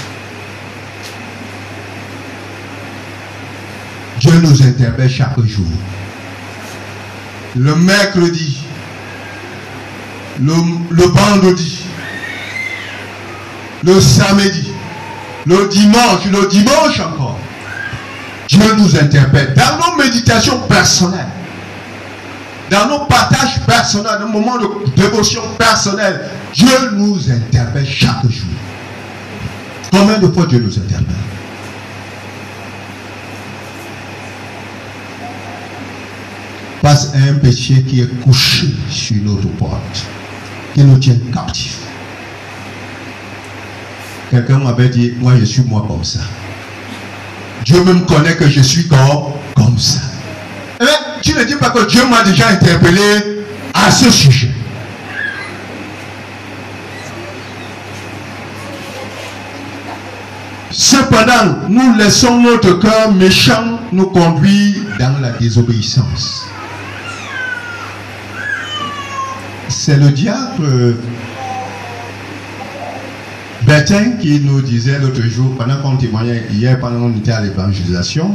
Dieu 4.18 4.32
nous 4.42 4.62
interpelle 4.62 5.10
chaque 5.10 5.38
jour. 5.44 5.66
Le 7.56 7.76
mercredi, 7.76 8.62
le, 10.40 10.54
le 10.90 11.02
vendredi, 11.02 11.84
le 13.84 14.00
samedi, 14.00 14.72
le 15.44 15.68
dimanche, 15.68 16.24
le 16.32 16.48
dimanche 16.48 17.00
encore. 17.00 17.38
Dieu 18.48 18.74
nous 18.78 18.96
interpelle 18.96 19.54
dans 19.54 19.90
nos 19.90 20.02
méditations 20.02 20.58
personnelles. 20.60 21.35
Dans 22.76 22.88
nos 22.88 23.04
partages 23.06 23.60
personnels, 23.66 24.20
nos 24.20 24.28
moments 24.28 24.58
de 24.58 24.68
dévotion 24.96 25.42
personnelle, 25.58 26.28
Dieu 26.52 26.90
nous 26.92 27.30
interpelle 27.30 27.86
chaque 27.86 28.22
jour. 28.28 28.50
Combien 29.90 30.18
de 30.18 30.28
fois 30.28 30.46
Dieu 30.46 30.58
nous 30.58 30.78
interpelle 30.78 31.16
Face 36.82 37.12
à 37.14 37.30
un 37.30 37.34
péché 37.34 37.82
qui 37.82 38.00
est 38.02 38.20
couché 38.22 38.68
sur 38.90 39.16
notre 39.24 39.48
porte, 39.56 40.06
qui 40.74 40.84
nous 40.84 40.98
tient 40.98 41.16
captifs. 41.32 41.78
Quelqu'un 44.30 44.58
m'avait 44.58 44.88
dit, 44.88 45.14
moi 45.18 45.32
je 45.38 45.44
suis 45.44 45.62
moi 45.62 45.84
comme 45.88 46.04
ça. 46.04 46.20
Dieu 47.64 47.82
me 47.82 48.04
connaît 48.06 48.36
que 48.36 48.48
je 48.48 48.60
suis 48.60 48.86
comme, 48.86 49.32
comme 49.54 49.78
ça. 49.78 50.15
Tu 51.26 51.34
ne 51.34 51.42
dis 51.42 51.56
pas 51.56 51.70
que 51.70 51.84
Dieu 51.88 52.06
m'a 52.08 52.22
déjà 52.22 52.50
interpellé 52.50 53.42
à 53.74 53.90
ce 53.90 54.08
sujet. 54.12 54.48
Cependant, 60.70 61.66
nous 61.68 61.96
laissons 61.96 62.40
notre 62.40 62.74
cœur 62.78 63.10
méchant 63.12 63.80
nous 63.90 64.06
conduire 64.06 64.76
dans 65.00 65.18
la 65.20 65.30
désobéissance. 65.32 66.46
C'est 69.68 69.96
le 69.96 70.10
diable 70.10 70.94
Bertin 73.62 74.12
qui 74.20 74.38
nous 74.38 74.60
disait 74.60 75.00
l'autre 75.00 75.22
jour, 75.22 75.56
pendant 75.58 75.82
qu'on 75.82 75.96
témoignait, 75.96 76.46
hier 76.52 76.78
pendant 76.78 77.00
qu'on 77.00 77.16
était 77.16 77.32
à 77.32 77.40
l'évangélisation, 77.40 78.32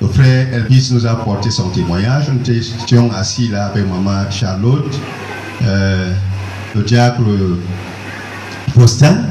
le 0.00 0.08
frère 0.08 0.52
Elvis 0.52 0.90
nous 0.92 1.06
a 1.06 1.10
apporté 1.10 1.50
son 1.50 1.68
témoignage. 1.70 2.30
Nous 2.30 2.50
étions 2.50 3.12
assis 3.12 3.48
là 3.48 3.66
avec 3.66 3.86
maman 3.86 4.30
Charlotte, 4.30 4.98
euh, 5.62 6.12
le 6.74 6.82
diable 6.82 7.58
Faustin, 8.74 9.24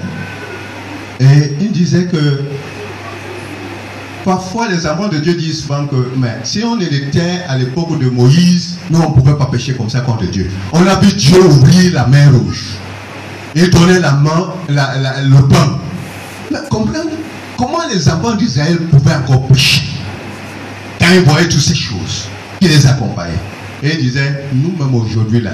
et 1.19 1.55
il 1.59 1.71
disait 1.71 2.05
que 2.05 2.41
parfois 4.23 4.67
les 4.69 4.85
enfants 4.85 5.07
de 5.07 5.17
Dieu 5.17 5.33
disent 5.33 5.61
souvent 5.61 5.87
que 5.87 6.11
mais 6.17 6.37
si 6.43 6.63
on 6.63 6.79
était 6.79 7.41
à 7.47 7.57
l'époque 7.57 7.97
de 7.99 8.09
Moïse, 8.09 8.77
nous 8.89 8.99
on 8.99 9.09
ne 9.09 9.15
pouvait 9.15 9.35
pas 9.35 9.47
pécher 9.47 9.73
comme 9.73 9.89
ça 9.89 10.01
contre 10.01 10.25
Dieu. 10.29 10.51
On 10.71 10.85
a 10.85 10.95
vu 10.99 11.11
Dieu 11.13 11.41
ouvrir 11.43 11.93
la 11.93 12.05
mer 12.07 12.31
rouge 12.31 12.75
et 13.55 13.67
donner 13.67 13.99
la 13.99 14.11
main, 14.11 14.53
le 14.67 15.47
pain. 15.47 15.79
Mais 16.51 16.59
comprenez 16.69 17.15
comment 17.57 17.87
les 17.91 18.07
enfants 18.07 18.35
d'Israël 18.35 18.77
pouvaient 18.91 19.15
encore 19.15 19.47
pécher? 19.47 19.78
Ils 21.13 21.21
voyaient 21.21 21.47
toutes 21.47 21.61
ces 21.61 21.75
choses 21.75 22.27
qui 22.59 22.67
les 22.67 22.85
accompagnaient. 22.87 23.33
Et 23.81 23.93
ils 23.93 23.99
disaient, 23.99 24.45
nous-mêmes 24.53 24.93
aujourd'hui 24.95 25.41
là, 25.41 25.51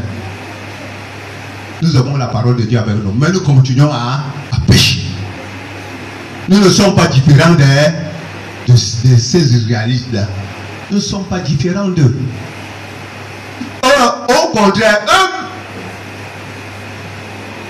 nous 1.82 1.96
avons 1.96 2.18
la 2.18 2.28
parole 2.28 2.56
de 2.56 2.64
Dieu 2.64 2.80
avec 2.80 2.96
nous, 2.96 3.14
mais 3.14 3.32
nous 3.32 3.42
continuons 3.42 3.92
à, 3.92 4.24
pécher. 4.68 5.02
Nous 6.50 6.60
ne 6.60 6.70
sommes 6.70 6.96
pas 6.96 7.08
différents 7.08 7.54
de, 7.56 8.76
ces 8.76 9.56
Israélites 9.56 10.12
là. 10.12 10.28
Nous 10.90 10.98
ne 10.98 11.02
sommes 11.02 11.26
pas 11.26 11.40
différents 11.40 11.90
d'eux. 11.90 12.18
Au 13.84 14.48
contraire, 14.58 15.00
eux 15.08 15.36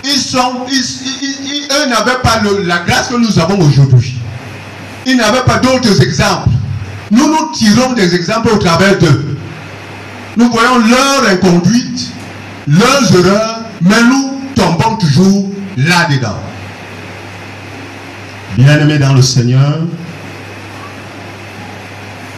ils 0.05 0.19
sont, 0.21 0.65
eux 0.67 1.89
n'avaient 1.89 2.21
pas 2.21 2.41
la 2.63 2.79
grâce 2.79 3.07
que 3.09 3.15
nous 3.15 3.39
avons 3.39 3.59
aujourd'hui. 3.59 4.15
Ils 5.05 5.17
n'avaient 5.17 5.43
pas 5.45 5.57
d'autres 5.57 6.01
exemples. 6.01 6.49
Nous 7.11 7.27
nous 7.27 7.51
tirons 7.53 7.93
des 7.93 8.15
exemples 8.15 8.49
au 8.49 8.57
travers 8.57 8.97
d'eux. 8.97 9.37
Nous 10.37 10.49
voyons 10.51 10.79
leur 10.79 11.29
inconduite, 11.29 12.11
leurs 12.67 13.15
erreurs, 13.15 13.59
mais 13.81 14.03
nous 14.03 14.41
tombons 14.55 14.97
toujours 14.97 15.49
là-dedans. 15.77 16.39
Bien-aimés 18.57 18.99
dans 18.99 19.13
le 19.13 19.21
Seigneur, 19.21 19.79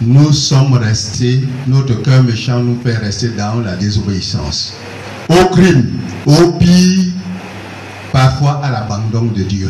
nous 0.02 0.32
sommes 0.32 0.74
restés, 0.74 1.42
notre 1.68 1.96
cœur 2.02 2.24
méchant 2.24 2.60
nous 2.60 2.80
fait 2.84 2.98
rester 2.98 3.30
dans 3.30 3.62
la 3.62 3.76
désobéissance, 3.76 4.76
au 5.30 5.46
crime, 5.46 5.86
au 6.26 6.52
pire, 6.54 7.06
parfois 8.12 8.62
à 8.64 8.72
l'abandon 8.72 9.26
de 9.26 9.44
Dieu. 9.44 9.70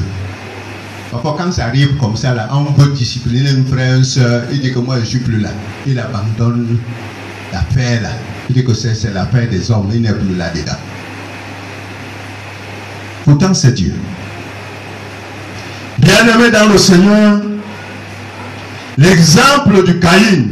Parfois, 1.12 1.36
quand 1.38 1.52
ça 1.52 1.66
arrive 1.66 1.96
comme 1.98 2.18
ça, 2.18 2.34
là, 2.34 2.50
on 2.52 2.66
veut 2.74 2.92
discipliner 2.94 3.50
une 3.52 3.66
frère, 3.66 3.96
une 3.96 4.04
soeur, 4.04 4.44
il 4.52 4.60
dit 4.60 4.74
que 4.74 4.80
moi 4.80 4.96
je 4.96 5.02
ne 5.02 5.06
suis 5.06 5.20
plus 5.20 5.40
là. 5.40 5.50
Il 5.86 5.98
abandonne 6.00 6.78
l'affaire 7.54 8.02
là. 8.02 8.10
Il 8.50 8.56
dit 8.56 8.64
que 8.64 8.74
c'est 8.74 9.14
l'affaire 9.14 9.50
des 9.50 9.72
hommes, 9.72 9.90
il 9.94 10.02
n'est 10.02 10.14
plus 10.14 10.36
là-dedans. 10.36 10.78
Pourtant, 13.24 13.54
c'est 13.54 13.74
Dieu. 13.74 13.94
Bien-aimé 15.98 16.52
dans 16.52 16.70
le 16.70 16.78
Seigneur, 16.78 17.42
l'exemple 18.98 19.84
du 19.86 20.00
Caïn, 20.00 20.48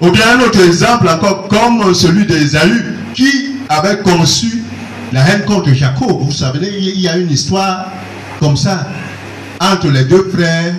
ou 0.00 0.10
bien 0.10 0.38
un 0.38 0.40
autre 0.40 0.64
exemple 0.64 1.08
encore 1.08 1.48
comme 1.48 1.94
celui 1.94 2.26
d'Ésaü, 2.26 2.84
qui 3.14 3.56
avait 3.68 3.98
conçu 3.98 4.62
la 5.12 5.28
haine 5.28 5.44
contre 5.44 5.72
Jacob. 5.72 6.20
Vous 6.22 6.32
savez, 6.32 6.68
il 6.78 7.00
y 7.00 7.08
a 7.08 7.16
une 7.16 7.30
histoire 7.30 7.86
comme 8.40 8.56
ça 8.56 8.86
entre 9.60 9.88
les 9.88 10.04
deux 10.04 10.30
frères, 10.34 10.74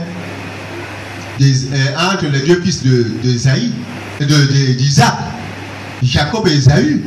euh, 1.42 2.12
entre 2.12 2.26
les 2.28 2.40
deux 2.40 2.62
fils 2.62 2.84
de, 2.84 3.08
de 3.24 4.74
d'Isaac, 4.74 5.14
Jacob 6.04 6.48
et 6.48 6.54
Esaü. 6.54 7.04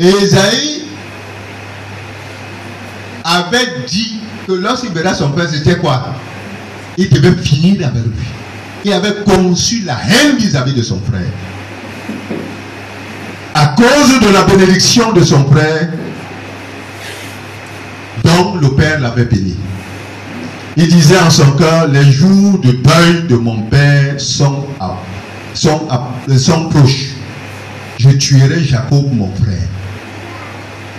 Et 0.00 0.08
Esaïe 0.08 0.84
avait 3.24 3.84
dit 3.86 4.20
que 4.46 4.52
lorsqu'il 4.52 4.90
verra 4.90 5.14
son 5.14 5.30
père, 5.32 5.48
c'était 5.50 5.76
quoi? 5.76 6.14
Il 6.96 7.08
devait 7.10 7.36
finir 7.42 7.86
avec 7.86 8.04
lui. 8.04 8.26
Il 8.84 8.92
avait 8.92 9.24
conçu 9.24 9.82
la 9.84 9.98
haine 10.08 10.36
vis-à-vis 10.36 10.72
-vis 10.72 10.76
de 10.76 10.82
son 10.82 11.00
frère 11.00 11.32
à 13.58 13.74
cause 13.76 14.20
de 14.20 14.32
la 14.32 14.44
bénédiction 14.44 15.12
de 15.12 15.22
son 15.22 15.44
frère, 15.50 15.88
le 18.60 18.74
père 18.74 19.00
l'avait 19.00 19.24
béni. 19.24 19.56
Il 20.76 20.88
disait 20.88 21.18
en 21.18 21.30
son 21.30 21.52
cœur, 21.52 21.88
les 21.88 22.10
jours 22.10 22.60
de 22.60 22.70
deuil 22.70 23.26
de 23.28 23.36
mon 23.36 23.62
père 23.62 24.20
sont, 24.20 24.64
sont, 25.54 25.88
sont 26.36 26.68
proches. 26.68 27.14
Je 27.98 28.10
tuerai 28.10 28.62
Jacob, 28.62 29.12
mon 29.12 29.32
frère. 29.34 29.68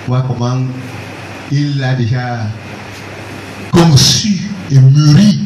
Vois 0.07 0.25
comment 0.27 0.59
il 1.51 1.81
a 1.83 1.93
déjà 1.93 2.39
conçu 3.71 4.41
et 4.69 4.79
mûri 4.79 5.39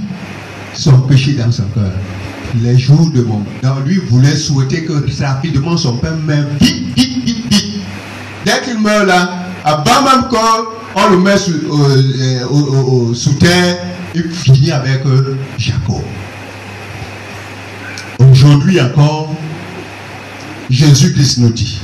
son 0.74 1.00
péché 1.02 1.34
dans 1.34 1.52
son 1.52 1.66
cœur 1.76 1.92
les 2.62 2.78
jours 2.78 3.10
de 3.12 3.22
mon 3.22 3.44
Donc 3.62 3.86
lui 3.86 4.00
voulait 4.10 4.36
souhaiter 4.36 4.84
que 4.86 4.94
rapidement 5.24 5.78
son 5.78 5.98
père 5.98 6.18
meure. 6.18 6.46
Dès 6.60 6.68
qu'il 8.64 8.80
meurt 8.80 9.08
là, 9.08 9.30
avant 9.64 10.04
même 10.04 10.28
qu'on 10.94 11.10
le 11.10 11.18
met 11.18 11.38
sous, 11.38 11.52
euh, 11.52 13.14
sous, 13.14 13.34
terre, 13.34 13.78
il 14.16 14.30
finit 14.30 14.72
avec 14.72 15.06
euh, 15.06 15.38
Jacob. 15.58 16.02
Aujourd'hui 18.20 18.80
encore, 18.80 19.36
Jésus-Christ 20.70 21.40
nous 21.40 21.50
dit, 21.50 21.82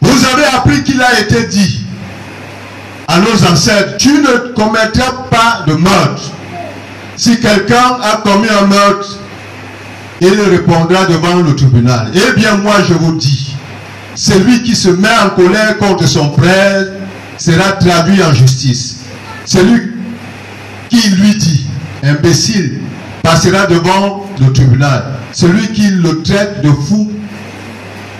vous 0.00 0.24
avez 0.26 0.44
appris 0.56 0.82
qu'il 0.82 1.00
a 1.00 1.20
été 1.20 1.44
dit 1.46 1.80
à 3.08 3.20
nos 3.20 3.44
ancêtres, 3.46 3.96
tu 3.98 4.12
ne 4.12 4.52
commettras 4.54 5.12
pas 5.30 5.64
de 5.66 5.74
meurtre 5.74 6.32
si 7.16 7.38
quelqu'un 7.40 7.98
a 8.02 8.16
commis 8.22 8.48
un 8.48 8.66
meurtre, 8.66 9.18
il 10.20 10.40
répondra 10.40 11.04
devant 11.06 11.36
le 11.36 11.54
tribunal. 11.54 12.10
Eh 12.14 12.38
bien, 12.38 12.56
moi, 12.56 12.74
je 12.88 12.94
vous 12.94 13.14
dis, 13.16 13.54
celui 14.14 14.62
qui 14.62 14.74
se 14.74 14.88
met 14.88 15.08
en 15.24 15.30
colère 15.30 15.78
contre 15.78 16.06
son 16.06 16.32
frère 16.32 16.86
sera 17.42 17.72
traduit 17.72 18.22
en 18.22 18.32
justice. 18.32 19.00
Celui 19.44 19.90
qui 20.88 21.10
lui 21.10 21.34
dit, 21.34 21.66
imbécile, 22.04 22.78
passera 23.22 23.66
devant 23.66 24.26
le 24.40 24.52
tribunal. 24.52 25.18
Celui 25.32 25.72
qui 25.72 25.90
le 25.90 26.22
traite 26.22 26.62
de 26.62 26.70
fou 26.70 27.10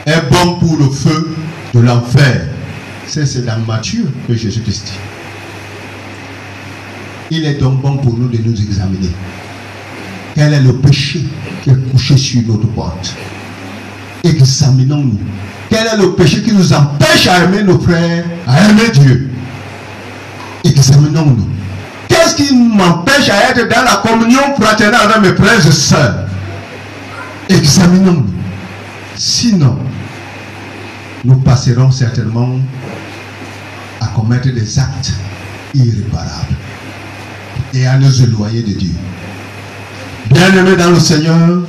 est 0.07 0.23
bon 0.29 0.55
pour 0.59 0.77
le 0.77 0.91
feu 0.91 1.37
de 1.73 1.81
l'enfer. 1.81 2.49
C'est 3.07 3.45
dans 3.47 3.59
Matthieu 3.61 4.11
que 4.27 4.35
Jésus-Christ 4.35 4.87
dit. 4.87 4.99
Il 7.31 7.45
est 7.45 7.55
donc 7.55 7.81
bon 7.81 7.99
pour 7.99 8.18
nous 8.18 8.29
de 8.29 8.39
nous 8.39 8.61
examiner. 8.61 9.11
Quel 10.35 10.53
est 10.53 10.61
le 10.62 10.73
péché 10.79 11.23
qui 11.62 11.70
est 11.70 11.91
couché 11.93 12.16
sur 12.16 12.43
notre 12.43 12.66
porte? 12.68 13.14
Examinons-nous. 14.25 15.18
Quel 15.73 15.87
est 15.87 15.97
le 15.97 16.12
péché 16.12 16.43
qui 16.43 16.53
nous 16.53 16.70
empêche 16.75 17.27
à 17.29 17.45
aimer 17.45 17.62
nos 17.62 17.79
frères, 17.81 18.25
à 18.47 18.68
aimer 18.68 18.91
Dieu 18.93 19.31
Examinons-nous. 20.64 21.49
Qu'est-ce 22.09 22.35
qui 22.37 22.55
m'empêche 22.55 23.31
à 23.31 23.51
être 23.51 23.66
dans 23.75 23.83
la 23.83 24.03
communion 24.07 24.55
fraternelle 24.61 25.01
avec 25.14 25.31
mes 25.39 25.45
frères 25.45 25.66
et 25.66 25.73
sœurs? 25.73 26.27
Examinons-nous. 27.49 28.27
Sinon, 29.16 29.79
nous 31.25 31.37
passerons 31.37 31.91
certainement 31.91 32.57
à 34.03 34.09
commettre 34.09 34.53
des 34.53 34.79
actes 34.79 35.12
irréparables 35.75 36.55
et 37.73 37.87
à 37.87 37.97
nous 37.97 38.23
éloigner 38.23 38.61
de 38.61 38.73
Dieu. 38.75 38.93
Bien-aimés 40.27 40.77
dans 40.77 40.91
le 40.91 41.01
Seigneur, 41.01 41.62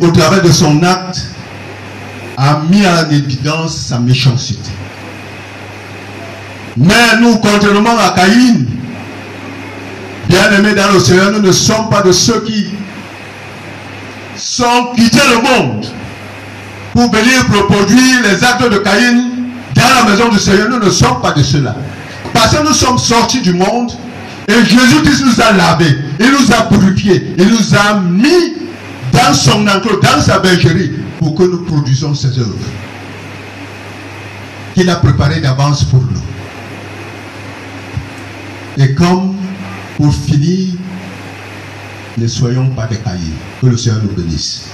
Au 0.00 0.10
travers 0.10 0.42
de 0.42 0.50
son 0.50 0.82
acte, 0.82 1.20
a 2.36 2.60
mis 2.70 2.86
en 2.86 3.10
évidence 3.10 3.76
sa 3.76 3.98
méchanceté. 3.98 4.70
Mais 6.76 7.20
nous, 7.20 7.36
contrairement 7.38 7.98
à 7.98 8.10
Caïn, 8.10 8.64
bien-aimés 10.28 10.74
dans 10.74 10.92
le 10.92 11.00
Seigneur, 11.00 11.32
nous 11.32 11.40
ne 11.40 11.50
sommes 11.50 11.88
pas 11.90 12.02
de 12.02 12.12
ceux 12.12 12.40
qui 12.42 12.66
sont 14.36 14.92
quittés 14.94 15.18
le 15.28 15.42
monde 15.42 15.86
pour 16.94 17.10
venir 17.10 17.44
reproduire 17.52 18.22
les 18.22 18.44
actes 18.44 18.70
de 18.70 18.78
Caïn 18.78 19.30
dans 19.74 20.04
la 20.04 20.10
maison 20.10 20.28
du 20.28 20.38
Seigneur. 20.38 20.68
Nous 20.70 20.78
ne 20.78 20.90
sommes 20.90 21.20
pas 21.20 21.32
de 21.32 21.42
ceux-là. 21.42 21.74
Parce 22.32 22.54
que 22.54 22.62
nous 22.62 22.74
sommes 22.74 22.98
sortis 22.98 23.40
du 23.40 23.52
monde 23.52 23.92
et 24.46 24.64
Jésus-Christ 24.64 25.24
nous 25.24 25.40
a 25.40 25.52
lavés, 25.52 25.98
il 26.20 26.30
nous 26.30 26.52
a 26.52 26.62
purifiés, 26.62 27.34
il 27.36 27.48
nous 27.48 27.74
a 27.74 27.94
mis 28.00 28.54
dans 29.12 29.34
son 29.34 29.66
enclos, 29.66 30.00
dans 30.00 30.20
sa 30.20 30.38
bergerie, 30.38 30.92
pour 31.18 31.34
que 31.34 31.42
nous 31.44 31.64
produisons 31.64 32.14
ses 32.14 32.38
œuvres 32.38 32.56
qu'il 34.74 34.88
a 34.90 34.96
préparées 34.96 35.40
d'avance 35.40 35.84
pour 35.84 36.00
nous. 36.02 36.22
Et 38.76 38.94
comme 38.94 39.34
pour 39.96 40.14
finir, 40.14 40.74
ne 42.16 42.26
soyons 42.28 42.70
pas 42.70 42.86
des 42.86 42.98
cahiers. 42.98 43.34
Que 43.60 43.66
le 43.66 43.76
Seigneur 43.76 44.02
nous 44.04 44.12
bénisse. 44.12 44.68